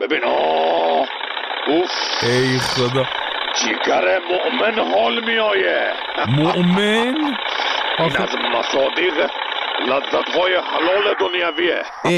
[0.00, 0.24] ببین.
[0.24, 1.08] آه.
[1.68, 1.90] اوف.
[2.22, 3.04] ای خدا.
[3.58, 5.92] جیگر مؤمن حال میآیه
[6.28, 7.14] مؤمن؟
[7.98, 9.30] این از مصادیق
[9.88, 12.12] لذت های حلال دنیویه اه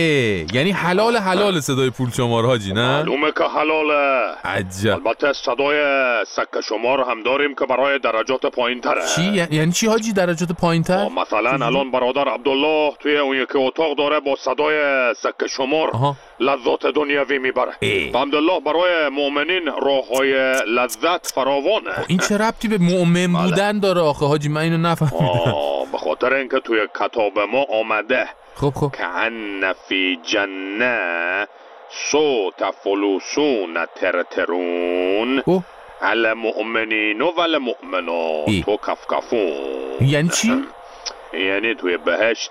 [0.56, 4.92] یعنی حلال حلال صدای پول شمار حاجی نه؟ معلومه که حلاله عجب.
[4.92, 5.78] البته صدای
[6.26, 10.82] سکه شمار هم داریم که برای درجات پایین تره چی یعنی چی حاجی درجات پایین
[10.82, 15.90] تر مثلا الان برادر عبدالله توی اون یکی اتاق داره با صدای سکه شمار.
[15.90, 16.16] آها.
[16.40, 17.72] لذات دنیوی می‌بره.
[17.82, 20.32] الحمدلله برای مؤمنین راه های
[20.66, 22.04] لذت فراوانه.
[22.08, 25.52] این چه ربطی به مؤمن بودن داره آخه؟ حاجی من اینو نفهمیدم.
[25.92, 28.92] به خاطر اینکه توی کتاب ما آمده خب خب.
[28.96, 31.46] که فی جنه
[32.10, 35.42] صوت فلوسون ترترون.
[35.46, 35.62] اوه
[36.00, 38.64] المؤمنین و المؤمنات ای.
[38.68, 40.08] و کفکفون.
[40.08, 40.64] یعنی چی؟
[41.32, 42.50] یعنی توی بهشت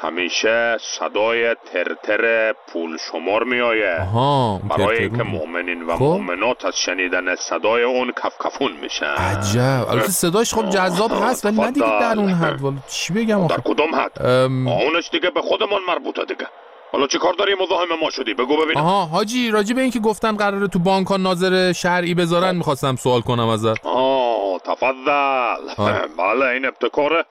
[0.00, 4.98] همیشه صدای ترتر پول شمار می اون برای.
[4.98, 6.02] اینکه مؤمنین و خب.
[6.02, 9.06] مؤمنات از شنیدن صدای اون کفکفون میشن.
[9.06, 9.86] عجب.
[9.90, 12.60] البته صداش خب جذاب هست ولی نه دیگه در اون حد.
[12.60, 16.46] والا چی بگم در کدوم حد؟ ام، اونش دیگه به خودمون مربوطه دیگه.
[16.92, 18.34] حالا چی کار داری مزاحم ما شدی.
[18.34, 22.56] بگو ببینم آها حاجی راجع به اینکه گفتن قراره تو بانک ها ناظر شرعی بذارن
[22.56, 23.86] می‌خواستم سوال کنم ازت.
[23.86, 25.74] آه تفضل.
[26.18, 27.24] بله این ابتکار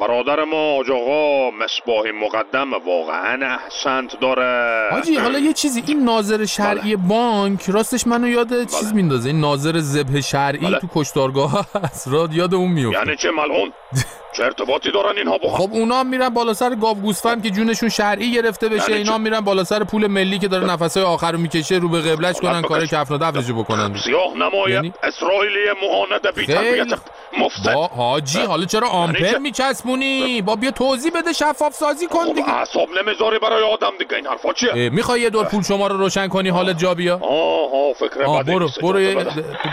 [0.00, 4.88] برادر ما حاج آقا مصباح مقدم واقعا احسنت داره.
[4.92, 9.78] حاجی حالا یه چیزی این ناظر شرعی بانک راستش منو یاد چیز میندازه این ناظر
[9.80, 10.78] ذبح شرعی بله.
[10.78, 12.08] تو کشتارگاه هست.
[12.08, 12.98] را یاد اون میفته.
[12.98, 13.72] یعنی چه ملعون؟
[14.36, 17.88] چه ارتباطی دارن اینها با خب اونا هم میرن بالا سر گاو گوسفند که جونشون
[17.88, 21.38] شرعی گرفته بشه یعنی اینا میرن بالا سر پول ملی که داره نفسای آخر رو
[21.38, 23.96] می‌کشه رو به قبلش کنن کار کفن و دفنشو بکنن.
[24.04, 26.98] سیاه نمای یعنی؟ اسرائیلی معاند بی تربیت
[27.38, 27.74] مفسد.
[27.74, 32.34] با حاجی حالا چرا آمپر چه؟ میچسبونی؟ با بیا توضیح بده شفاف سازی کن خب
[32.34, 32.48] دیگه.
[32.48, 34.16] اعصاب نمی‌ذاری برای آدم دیگه.
[34.16, 37.74] این حرفا چیه؟ می‌خوای یه دور پول شما رو روشن کنی حالت جا بیا؟ آه
[37.74, 38.68] آه فکر برو.
[38.82, 39.10] برو.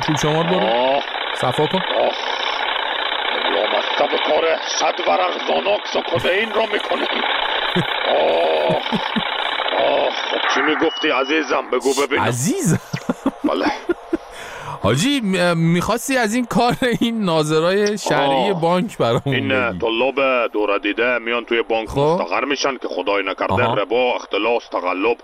[0.06, 1.00] پول شما برو.
[1.41, 1.82] صفا کن.
[4.02, 4.44] لامصب کار
[4.80, 7.08] صد ورق زاناکس و کدئین را می‌کنه
[8.08, 8.76] آه
[9.80, 12.78] آه خب چی می‌گفتی عزیزم بگو ببینم عزیز
[13.44, 13.66] بله
[14.84, 15.22] حاجی
[15.56, 18.54] می‌خواستی از این کار این ناظرای شرعی.
[18.54, 19.80] بانک برامون این.
[19.80, 22.00] طلاب دور دیده میان توی بانک خب.
[22.00, 23.82] مستقر میشن که خدای نکرده.
[23.82, 25.18] ربا اختلاس تقلب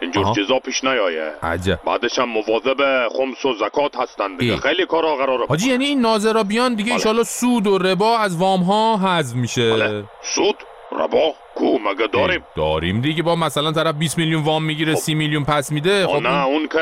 [0.00, 0.34] اینجور آها.
[0.34, 4.58] چیزا پیش نیایه عجب بعدش هم مواظب خمس و زکات هستن دیگه ای.
[4.58, 6.94] خیلی کارا قراره حاجی یعنی این ناظرا بیان دیگه بله.
[6.94, 10.04] ایشالا سود و ربا از وام ها حذف میشه بله.
[10.34, 10.56] سود
[10.92, 13.22] ربا کو مگه داریم؟ داریم دیگه.
[13.22, 16.62] با مثلا طرف 20 میلیون وام می‌گیره 30 میلیون پس میده خب خب نه اون
[16.68, 16.78] که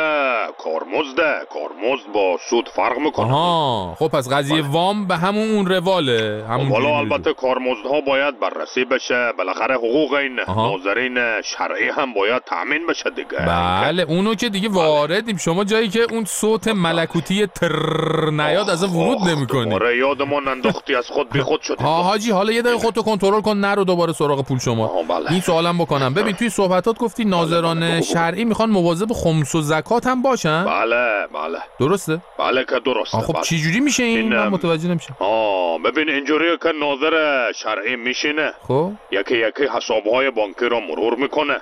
[0.64, 1.32] کارمزده.
[1.52, 3.26] کارمزد با سود فرق می‌کنه.
[3.26, 3.94] آها.
[3.98, 6.44] خب پس قضیه وام به همون اون رواله.
[6.50, 9.32] همون حالا جوری البته کارمزدها باید بررسی بشه.
[9.38, 10.70] بالاخره حقوق این آها.
[10.70, 13.38] ناظرین شرعی هم باید تأمین بشه دیگه.
[13.46, 15.36] بله اونو که دیگه واردیم.
[15.36, 21.06] شما جایی که اون صوت ملکوتی تر نیاد از ورود نمی‌کنی آره یادمون انداختی از
[21.08, 23.56] خود بی خود شدی ها حاجی حالا یه دقیقه خودتو کنترل کن.
[23.56, 25.02] نرو دوباره سراغ پول شما.
[25.02, 25.32] بله.
[25.32, 26.14] این سوالم بکنم.
[26.14, 31.58] ببین توی صحبتات گفتی ناظران شرعی می‌خوان مواظب خمس و زکات هم باشن؟ بله بله.
[31.80, 33.42] درسته؟ بله که درسته خب بله.
[33.42, 35.16] چی جوری میشه این؟ این، من متوجه نمیشم.
[35.20, 37.12] آه ببین اینجوریه که ناظر
[37.52, 38.50] شرعی میشینه.
[38.68, 38.92] خب.
[39.10, 41.56] یکی یکی حسابهای بانکی رو مرور می‌کنه.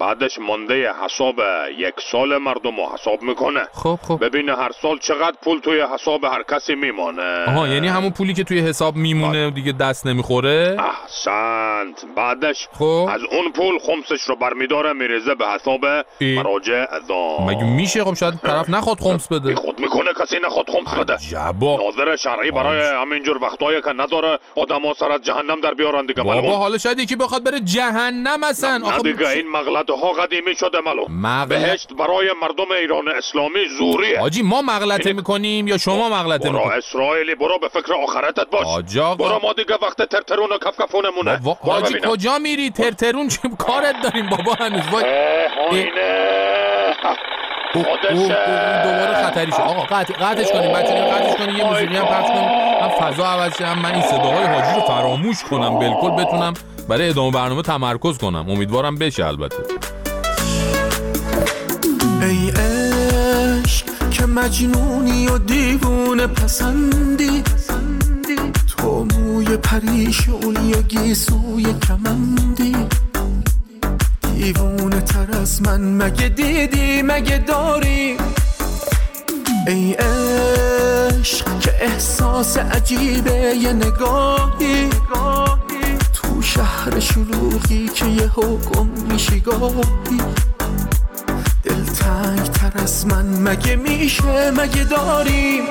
[0.00, 1.34] بعدش مانده حساب
[1.78, 3.60] یک سال مردم رو حساب می‌کنه.
[3.72, 4.24] خب خب.
[4.24, 7.44] ببینه هر سال چقدر پول توی حساب هر کسی میمانه.
[7.48, 12.04] آها یعنی همون پولی که توی حساب میمونه دیگه دست نمی‌خوره؟ احسنت.
[12.24, 13.08] بعدش خب.
[13.12, 15.80] از اون پول خمسش رو برمیداره میریزه به حساب.
[16.20, 20.94] مراجع اعظام مگه میشه خب شاید طرف نخواد خمس بده؟ خود می‌کنه کسی نخواد خمس
[20.98, 21.16] بده.
[21.30, 26.06] جبا ناظر شرعی برای همینجور وقتایی که نداره آدم ها سر از جهنم در بیارن
[26.06, 26.22] دیگه.
[26.22, 28.78] بابا حالا شاید یکی بخواد بره جهنم اصلا.
[28.78, 33.60] نه آخه دیگه این مغلطه ها قدیمی شده معلوم مغلط- بهشت برای مردم ایران اسلامی
[33.78, 34.20] زوریه.
[34.20, 38.96] حاجی ما مغلطه می‌کنیم یا شما مغلطه برو می‌کنیم؟ اسرائیلی برو به فکر آخرتت باش.
[38.98, 39.14] آقا.
[39.14, 41.36] برو ما دیگه وقت ترترون و کفکفونمونه.
[41.36, 41.56] برو.
[42.14, 44.82] کجا میری؟ ترترون چه کارت داریم بابا هنوز.
[44.92, 45.04] وای.
[45.04, 45.10] اه،
[45.70, 45.90] آینه
[47.74, 47.84] اوه،
[48.84, 50.72] دوباره خطری شد آقا قطع قطعش کنیم.
[50.72, 51.56] بچه‌ها اینو قطعش کنیم.
[51.56, 52.48] یه موسیقی هم پخش کنیم.
[52.82, 55.78] هم فضا عوض شه هم من این صداهای حاجی رو فراموش کنم.
[55.78, 56.54] بالکل بتونم
[56.88, 58.50] برای ادامه برنامه تمرکز کنم.
[58.50, 59.56] امیدوارم بشه البته.
[62.22, 67.42] ای عشق که مجنونی و دیوونه پسندی.
[68.84, 72.76] تو موی پریشونی و گیسوی کمندی.
[74.22, 78.16] دیوونه تر از من مگه دیدی مگه داری؟
[79.66, 84.90] ای عشق که احساس عجیبه یه نگاهی.
[86.12, 90.20] تو شهر شلوغی که یه حکم میشی گاهی.
[91.62, 95.64] دلتنگ تر از من مگه میشه مگه داریم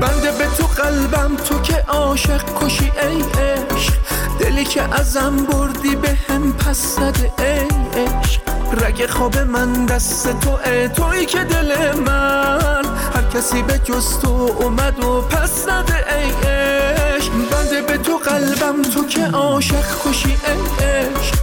[0.00, 3.92] بنده به تو قلبم تو که عاشق کشی ای عشق.
[4.38, 7.68] دلی که ازم بردی به هم پس زده ای
[8.02, 8.40] عشق.
[8.80, 12.84] رگ خواب من دست تو ای توی که دل من.
[13.14, 14.28] هر کسی به جز تو
[14.60, 17.32] اومد و پس زده ای عشق.
[17.32, 21.33] بنده به تو قلبم تو که عاشق کشی ای عشق.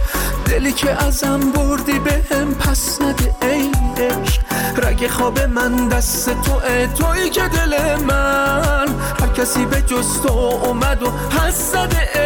[0.52, 3.70] دلی که ازم بردی به هم پس نده ای
[4.04, 4.42] عشق.
[4.86, 8.88] رگ خواب من دست تو ای توی که دل من.
[9.20, 11.06] هر کسی به جز تو اومد و
[11.50, 12.20] زده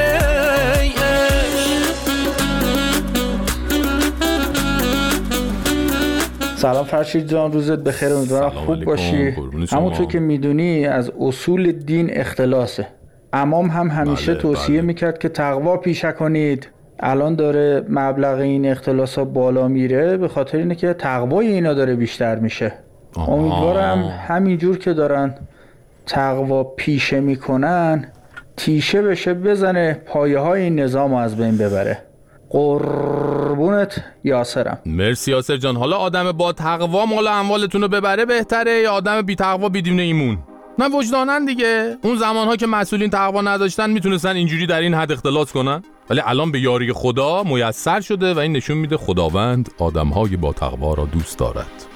[0.81, 0.93] ای
[6.57, 8.85] سلام فرشید جان روزت بخیر امیدوارم خوب.
[8.85, 9.35] باشی.
[9.73, 12.87] همونطور که می‌دونی از اصول دین اختلاسه.
[13.33, 16.69] امام هم همیشه بله، توصیه می‌کرد که تقوا پیشه کنید.
[17.01, 21.95] الان داره مبلغ این اختلاس ها بالا میره به خاطر اینه که تقوای اینا داره
[21.95, 22.73] بیشتر میشه.
[23.17, 25.35] امیدوارم همینجور که دارن
[26.07, 28.13] تقوا پیشه می‌کنن
[28.57, 32.03] تیشه بشه بزنه پایه های این نظام رو از بین ببره.
[32.51, 34.79] قربونت یاسرم.
[34.87, 35.77] مرسی یاسر جان.
[35.77, 40.39] حالا آدم با تقوا مال اموالتون رو ببره بهتره یا آدم بی تقوا بدون ایمون؟
[40.79, 41.97] نه وجدانن دیگه.
[42.03, 46.53] اون زمانها که مسئولین تقوا نداشتن می‌تونستن اینجوری در این حد اختلاس کنن؟ ولی الان
[46.53, 51.39] به یاری خدا میسر شده و این نشون میده خداوند آدمهای با تقوا را دوست
[51.39, 51.87] دارد.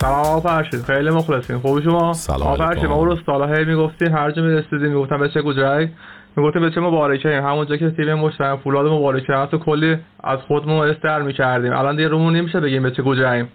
[0.00, 0.82] سلام آقا فرشید.
[0.82, 5.18] خیلی مخلصیم خوبی شما؟ سلام فرشید ما رو سالا هی می‌گفتین هر جا می‌رسیدیم می‌گفتن
[5.18, 5.90] به چه گوجرک
[6.36, 11.22] می‌گفتیم به چه مبارکه همونجا که تیم مشترم فولاد مبارکه حتی کلی از خودمون استر
[11.22, 11.72] می‌کردیم.
[11.72, 13.48] الان دیگه رومون نمیشه بگیم به چه گوجریم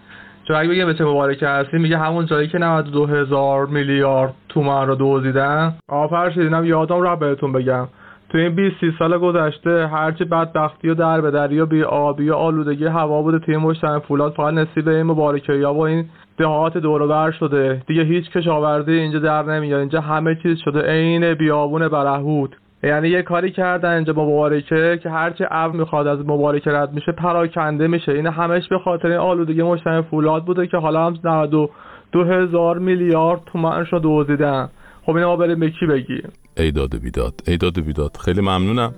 [0.48, 4.86] چون اگه بگیم به چه مبارکه هستیم میگه همون جایی که 92 هزار میلیارد تومن
[4.86, 5.74] رو دزدیدن.
[5.88, 7.88] آقا فرشید اینم یادم رو بهتون بگم.
[8.28, 12.30] تو این 20 30 سال گذشته هرچی بدبختی و در به دری و بی آبی
[12.30, 16.04] و آلودگی هوا بوده تیم مشترم فولاد فقط نصیب این مبارکه یا با این
[16.38, 17.82] دهات دور و بر شده.
[17.86, 20.82] دیگه هیچ کشاورزی اینجا در نمیاد اینجا همه چیز شده.
[20.82, 26.70] عین بیابون برهود یعنی یه کاری کردن اینجا مبارکه که هرچی ابر می‌خواد از مبارکه
[26.70, 28.12] رد میشه پراکنده میشه.
[28.12, 33.40] این همش به خاطر این آلودگی مشترم فولاد بوده که حالا هم 92 هزار میلیارد
[33.46, 34.68] تومنش رو دزدیدن
[35.02, 37.34] خب اینو ما بریم به کی بگیم؟ ایداد و بیداد.
[37.46, 38.16] ایداد و بیداد.
[38.16, 38.94] خیلی ممنونم.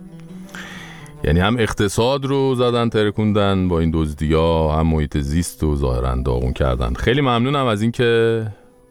[1.24, 6.52] یعنی هم اقتصاد رو زدن ترکوندن با این دزدیا هم محیط زیست رو ظاهرا داغون
[6.52, 6.92] کردن.
[6.92, 8.42] خیلی ممنونم از اینکه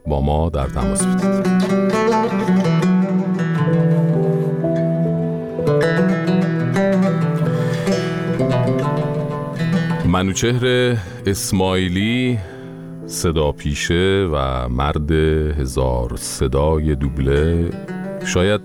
[0.08, 2.68] با ما در تماس بودید.
[10.10, 12.39] منوچهر اسماعیلی
[13.05, 17.70] صدا پیشه و مرد هزار صدای دوبله.
[18.26, 18.62] شاید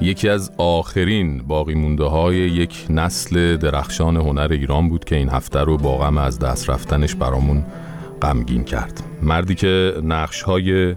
[0.00, 5.60] یکی از آخرین باقی مونده های یک نسل درخشان هنر ایران بود که این هفته
[5.60, 7.64] رو با غم از دست رفتنش برامون
[8.22, 9.02] غمگین کرد.
[9.22, 10.94] مردی که نقش های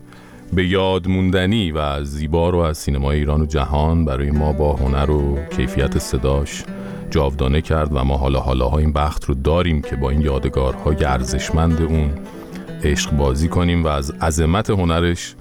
[0.53, 5.11] به یاد موندنی و زیبا رو از سینمای ایران و جهان برای ما با هنر
[5.11, 6.63] و کیفیت صداش
[7.09, 11.81] جاودانه کرد و ما حالا حالا این بخت رو داریم که با این یادگارها ارزشمند
[11.81, 12.11] اون
[12.83, 15.35] عشق بازی کنیم و از عظمت هنرش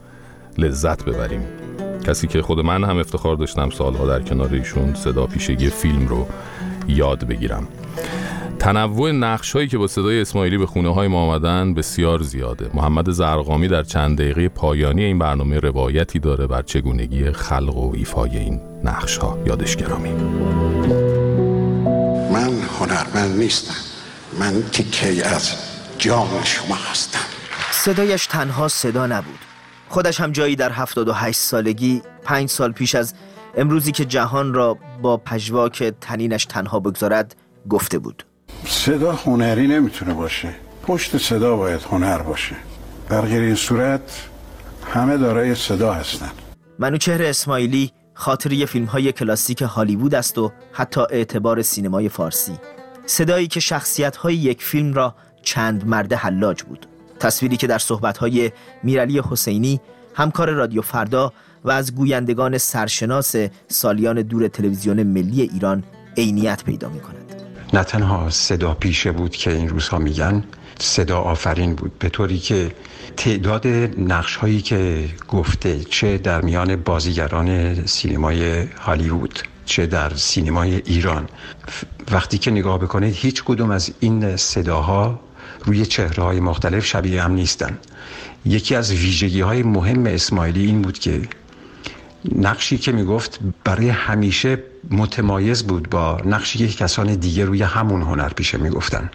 [0.58, 1.42] لذت ببریم.
[2.06, 6.26] کسی که خود من هم افتخار داشتم سالها در کنار ایشون صدا پیشگی فیلم رو
[6.88, 7.68] یاد بگیرم.
[8.58, 12.70] تنوع نقش هایی که با صدای اسماعیلی به خونه های ما آمدن بسیار زیاده.
[12.74, 18.38] محمد زرقامی در چند دقیقه پایانی این برنامه روایتی داره بر چگونگی خلق و ایفای
[18.38, 20.10] این نقش ها یادش گرامی.
[23.16, 23.74] هنرمند نیستم.
[24.40, 25.50] من تیکه از
[25.98, 27.18] جام شما هستم.
[27.72, 29.38] صدایش تنها صدا نبود.
[29.88, 33.14] خودش هم جایی در 78 سالگی پنج سال پیش از
[33.56, 37.36] امروزی که جهان را با پژواک تنینش تنها بگذارد
[37.68, 38.26] گفته بود.
[38.66, 40.54] صدا هنری نمی‌تونه باشه.
[40.86, 42.56] پشت صدا باید هنر باشه.
[43.08, 44.28] در غیر این صورت
[44.94, 46.30] همه دارای صدا هستن.
[46.78, 52.58] منوچهر اسماعیلی خاطری فیلم های کلاسیک هالیوود است و حتی اعتبار سینمای فارسی.
[53.06, 56.86] صدایی که شخصیت یک فیلم را چند مرده حلاج بود.
[57.20, 58.52] تصویری که در صحبت های
[58.82, 59.80] میرعلی حسینی
[60.14, 61.32] همکار رادیو فردا
[61.64, 63.34] و از گویندگان سرشناس
[63.68, 65.84] سالیان دور تلویزیون ملی ایران
[66.16, 67.42] عینیت پیدا می کند
[67.72, 70.44] نه تنها صدا پیشه بود که این روزها میگن
[70.78, 71.98] صدا آفرین بود.
[71.98, 72.72] به طوری که
[73.16, 73.66] تعداد
[73.98, 81.28] نقش هایی که گفته چه در میان بازیگران سینمای هالیوود چه در سینمای ایران.
[82.12, 85.20] وقتی که نگاه بکنید هیچ کدوم از این صداها
[85.64, 87.78] روی چهره های مختلف شبیه هم نیستن.
[88.44, 91.22] یکی از ویژگی های مهم اسماعیلی این بود که
[92.34, 98.28] نقشی که می‌گفت برای همیشه متمایز بود با نقشی که کسان دیگه روی همون هنر
[98.28, 99.10] پیشه می‌گفتن.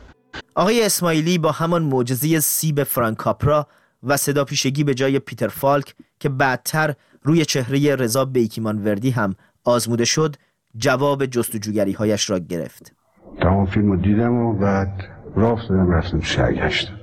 [0.56, 3.68] آقای اسماعیلی با همان معجزه سیب فرانکاپرا
[4.04, 9.36] و صدا پیشگی به جای پیتر فالک که بعدتر روی چهره رضا بیکیمان وردی هم
[9.64, 10.36] آزموده شد
[10.78, 12.94] جواب جستجوگری هایش را گرفت.
[13.42, 15.04] تمام فیلم رو دیدم و بعد
[15.36, 16.98] راه افتادم رفتم سرگشتم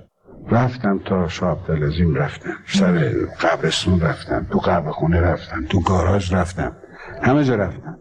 [0.51, 2.57] رفتم تا شاه عبدالعظیم رفتم.
[2.66, 6.76] سر قبرستون رفتم تو قبر خونه رفتم تو گاراژ رفتم.
[7.22, 7.99] همه جا رفتم.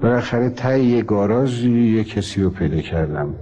[0.00, 3.34] بالاخره تای یه گاراژ یه کسی رو پیدا کردم.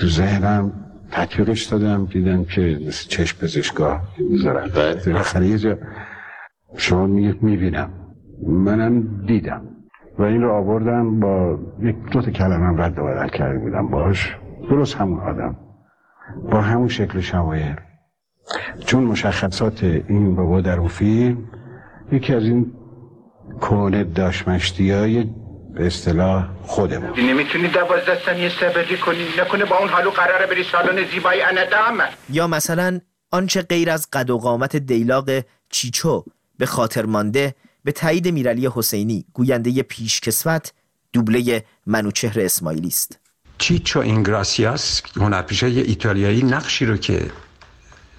[0.00, 0.72] تو ذهنم
[1.10, 4.70] تطبیقش دادم دیدم که مثل چشم پزشکار می‌ذارن.
[5.06, 5.78] بالاخره یه جا
[6.76, 7.90] شما میگید می‌بینم.
[8.46, 9.62] منم دیدم.
[10.18, 14.36] و این رو آوردم با یک دو تا کلمه رد و بدل کرده بودم باش
[14.70, 15.56] درست همون آدم.
[16.50, 17.76] با همون شکل شمایل
[18.86, 21.38] چون مشخصات این بابا در اون فیلم
[22.12, 22.72] یکی از این
[23.60, 25.24] کونه داشمشتی های
[25.74, 27.20] به اصطلاح خودمون.
[27.20, 29.26] نمی‌تونی دوازده ثانیه صبری کنی.
[29.38, 33.00] نکنه با اون حالو قراره بری سالن زیبای اندام یا مثلا
[33.30, 35.30] آنچه غیر از قد و قامت دیلاق
[35.70, 36.24] چیچو
[36.58, 37.54] به خاطر مانده
[37.84, 40.72] به تایید میرعلی حسینی گوینده پیشکسوت
[41.12, 43.18] دوبله منوچهر اسماعیلی است.
[43.58, 47.30] چیچو اینگراسیاس هنرپیشه ایتالیایی نقشی رو که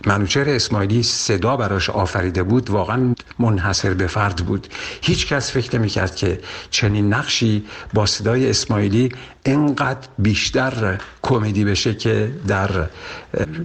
[0.05, 4.67] منوچهر اسماعیلی صدا براش آفریده بود واقعا منحصر به فرد بود.
[5.01, 6.39] هیچ کس فکر نمی کرد که
[6.69, 9.09] چنین نقشی با صدای اسماعیلی
[9.45, 12.89] انقدر بیشتر کمدی بشه که در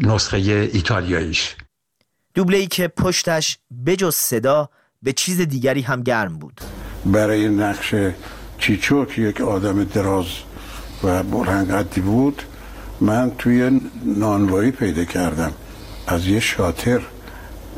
[0.01, 0.37] نسخه
[0.73, 1.57] ایتالیاییش.
[2.35, 4.69] دوبله ای که پشتش بجز صدا
[5.03, 6.61] به چیز دیگری هم گرم بود.
[7.07, 7.95] برای نقش
[8.59, 10.27] چیچو که یک آدم دراز
[11.05, 12.43] و بلندقدی بود
[13.01, 15.53] من توی نانوایی پیدا کردم.
[16.11, 17.01] از یه شاتر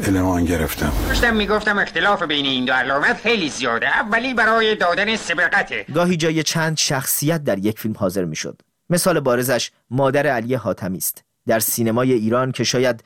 [0.03, 0.93] المان گرفتم.
[1.09, 5.85] داشتم می‌گفتم اختلاف بین این دو علامت خیلی زیاده اولی برای دادن سبقته.
[5.95, 8.63] گاهی جای چند شخصیت در یک فیلم حاضر می‌شد.
[8.91, 11.25] مثال بارزش مادر علی حاتمی است.
[11.47, 13.05] در سینمای ایران که شاید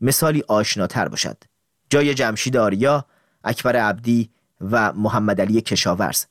[0.00, 1.36] مثالی آشناتر باشد.
[1.90, 3.04] جای جمشید آریا
[3.44, 6.24] اکبر عبدی و محمد علی کشاورز.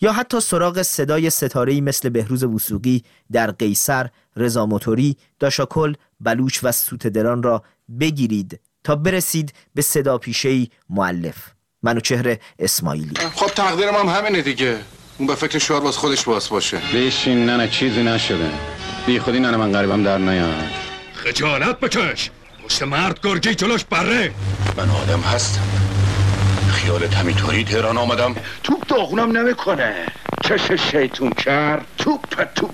[0.00, 6.72] یا حتی سراغ صدای ستاره‌ای مثل بهروز وسوقی در قیصر، رضا موتوری، داشاکل، بلوچ و
[6.72, 7.62] سوتدران را
[8.00, 11.36] بگیرید تا برسید به صدا پیشه‌ای معلف
[11.82, 13.14] منوچهر اسماعیلی.
[13.34, 14.78] خب تقدیرم هم همینه دیگه.
[15.18, 16.78] اون به فکر شعار باز خودش باز باشه.
[16.94, 18.50] بشین نه نه چیزی نشده.
[19.06, 20.70] بی خودی نه من غریبم در نیاد
[21.14, 22.30] خجالت بکش.
[22.68, 24.32] چه مرد گرگی جلوش بره.
[24.76, 25.60] من آدم هستم.
[26.70, 28.34] خیالت همینطوری تهران آمدم.
[28.62, 30.06] توپ داغونم نمی‌کنه.
[30.44, 32.72] چش شیطون کرد توپ توپ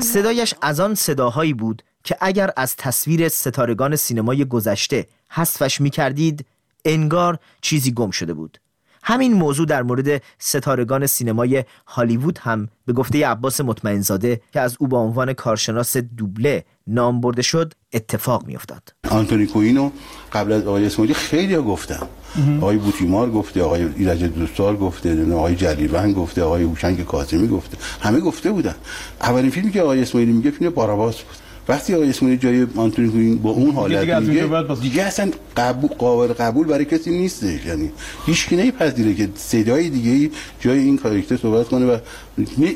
[0.00, 6.46] صدایش از آن صداهایی بود که اگر از تصویر ستارگان سینمای گذشته حذفش می کردید
[6.84, 8.58] انگار چیزی گم شده بود.
[9.04, 14.88] همین موضوع در مورد ستارگان سینمای هالیوود هم به گفته عباس مطمئنزاده که از او
[14.88, 18.94] با عنوان کارشناس دوبله نام برده شد اتفاق میافتاد.
[19.10, 19.90] آنتونی کوینو
[20.32, 22.08] قبل از آقای اسماعیلی خیلی گفتم
[22.60, 27.76] آقای بوتیمار گفته آقای ایرج دوستار گفته آقای جلیلوند گفته آقای هوشنگ کاظمی گفته.
[28.00, 28.74] همه گفته بودن.
[29.20, 31.36] اولین فیلمی که آقای اسماعیلی میگه فیلم باراباس بود.
[31.68, 36.66] وقتی آقای اسماعیلی جای آنتونی کوین با اون حالت دیگه دیگه اصلا قبول قابل قبول
[36.66, 37.92] برای کسی نیستش یعنی
[38.26, 41.98] هیچ کی نمیپذیره که صدای دیگه ای جای این کاراکتر صحبت کنه و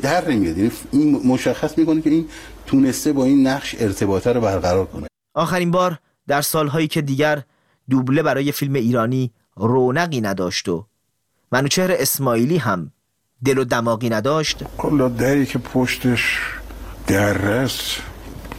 [0.02, 0.58] در نمیاد.
[0.58, 2.28] یعنی این مشخص می‌کنه که این
[2.66, 5.06] تونسته با این نقش ارتباطه رو برقرار کنه.
[5.34, 7.42] آخرین بار در سالهایی که دیگر
[7.90, 10.86] دوبله برای فیلم ایرانی رونقی نداشت و
[11.52, 12.92] منوچهر اسماعیلی هم
[13.44, 14.64] دل و دماغی نداشت.
[14.78, 16.38] کلا دری که پشتش
[17.06, 17.98] درس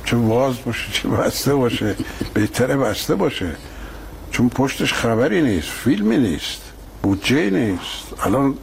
[0.08, 1.96] چه باز باشه چه بسته باشه
[2.34, 3.56] بهتره بسته باشه.
[4.32, 6.62] چون پشتش خبری نیست فیلمی نیست
[7.04, 8.26] بودجه نیست.
[8.26, 8.58] الان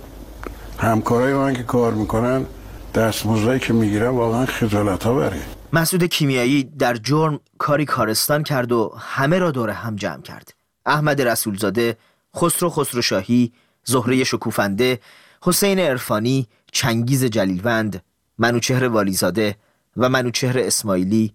[0.78, 2.47] همکارای من که کار می‌کنن
[2.95, 5.40] دستمزدی که می‌گیرن واقعا خجالت ها بره.
[5.72, 10.55] مسعود کیمیایی در جرم کاری کارستان کرد و همه را دور هم جمع کرد.
[10.86, 11.97] احمد رسولزاده
[12.36, 13.53] خسرو خسروشاهی
[13.84, 15.01] زهره شکوفنده
[15.42, 18.03] حسین عرفانی چنگیز جلیلوند
[18.38, 19.57] منوچهر والیزاده
[19.97, 21.32] و منوچهر اسماعیلی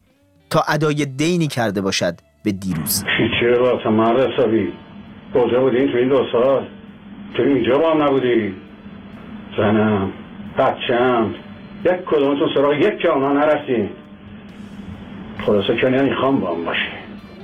[0.49, 3.03] تا ادای دینی کرده باشد به دیروز.
[3.39, 4.73] چرا واسه مرد حسابی
[5.33, 6.67] کجا بودین تو این دو سال.
[7.37, 8.55] تو اینجا با هم نبودی.
[9.57, 10.11] زنم
[10.57, 11.35] بچم.
[11.85, 13.89] یک کدومتون سراغ یک که آنها نرسید
[15.45, 16.89] خلاصه که نمی‌خوام با هم باشی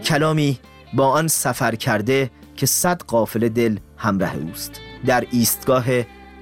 [0.04, 0.60] کلامی
[0.94, 4.82] با آن سفر کرده که صد قافل دل همراه اوست.
[5.06, 5.86] در ایستگاه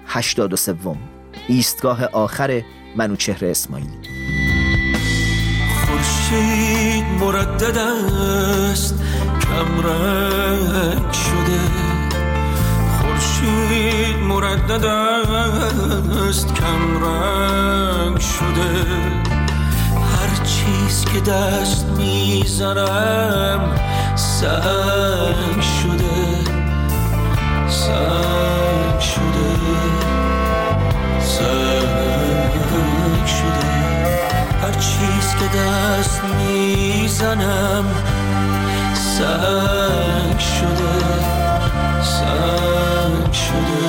[0.07, 0.75] 83
[1.47, 2.61] ایستگاه آخر
[2.97, 4.12] منوچهر اسماعیلی.
[6.33, 8.95] خورشید مردد است
[9.41, 11.59] کم رنگ شده.
[12.97, 18.85] خورشید مردد است کم رنگ شده.
[19.95, 23.61] هر چیز که دست می‌زنم
[24.15, 26.13] سنگ شده.
[27.69, 28.62] سنگ
[34.83, 37.85] چیز که دست می‌زنم
[38.93, 40.95] سنگ شده
[42.03, 43.83] سنگ شده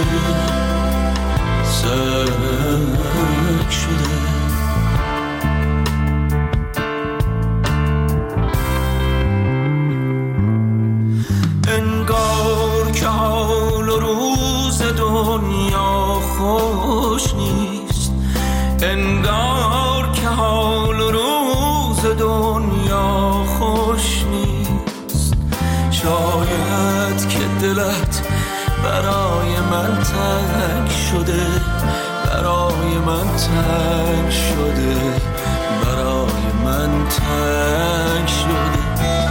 [1.64, 2.98] سنگ
[3.70, 4.14] شده.
[11.68, 18.12] انگار که حال و روز دنیا خوش نیست.
[18.82, 20.73] انگار که حال
[26.04, 28.22] شاید که دلت
[28.84, 31.46] برای من تنگ شده
[32.26, 34.96] برای من تنگ شده
[35.82, 39.28] برای من تنگ شده.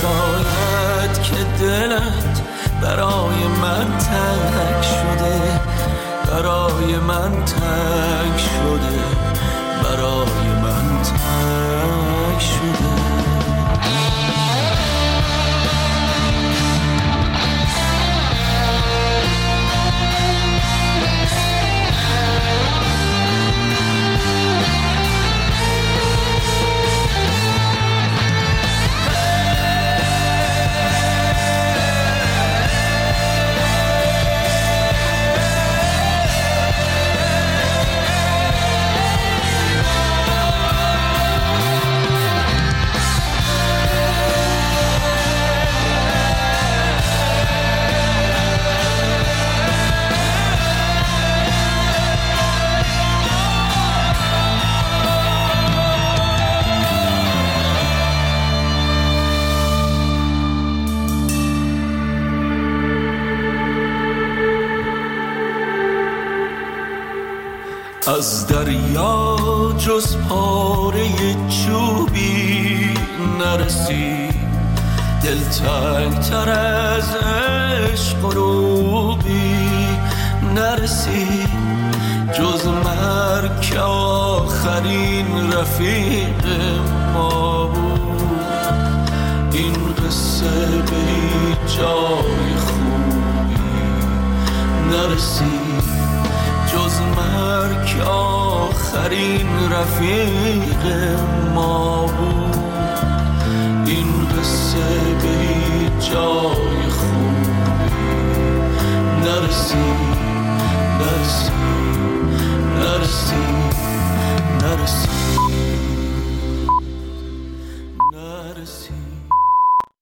[0.00, 2.40] شاید که دلت
[2.82, 5.40] برای من تنگ شده
[6.26, 8.98] برای من تنگ شده
[9.82, 12.89] برای من تنگ شده.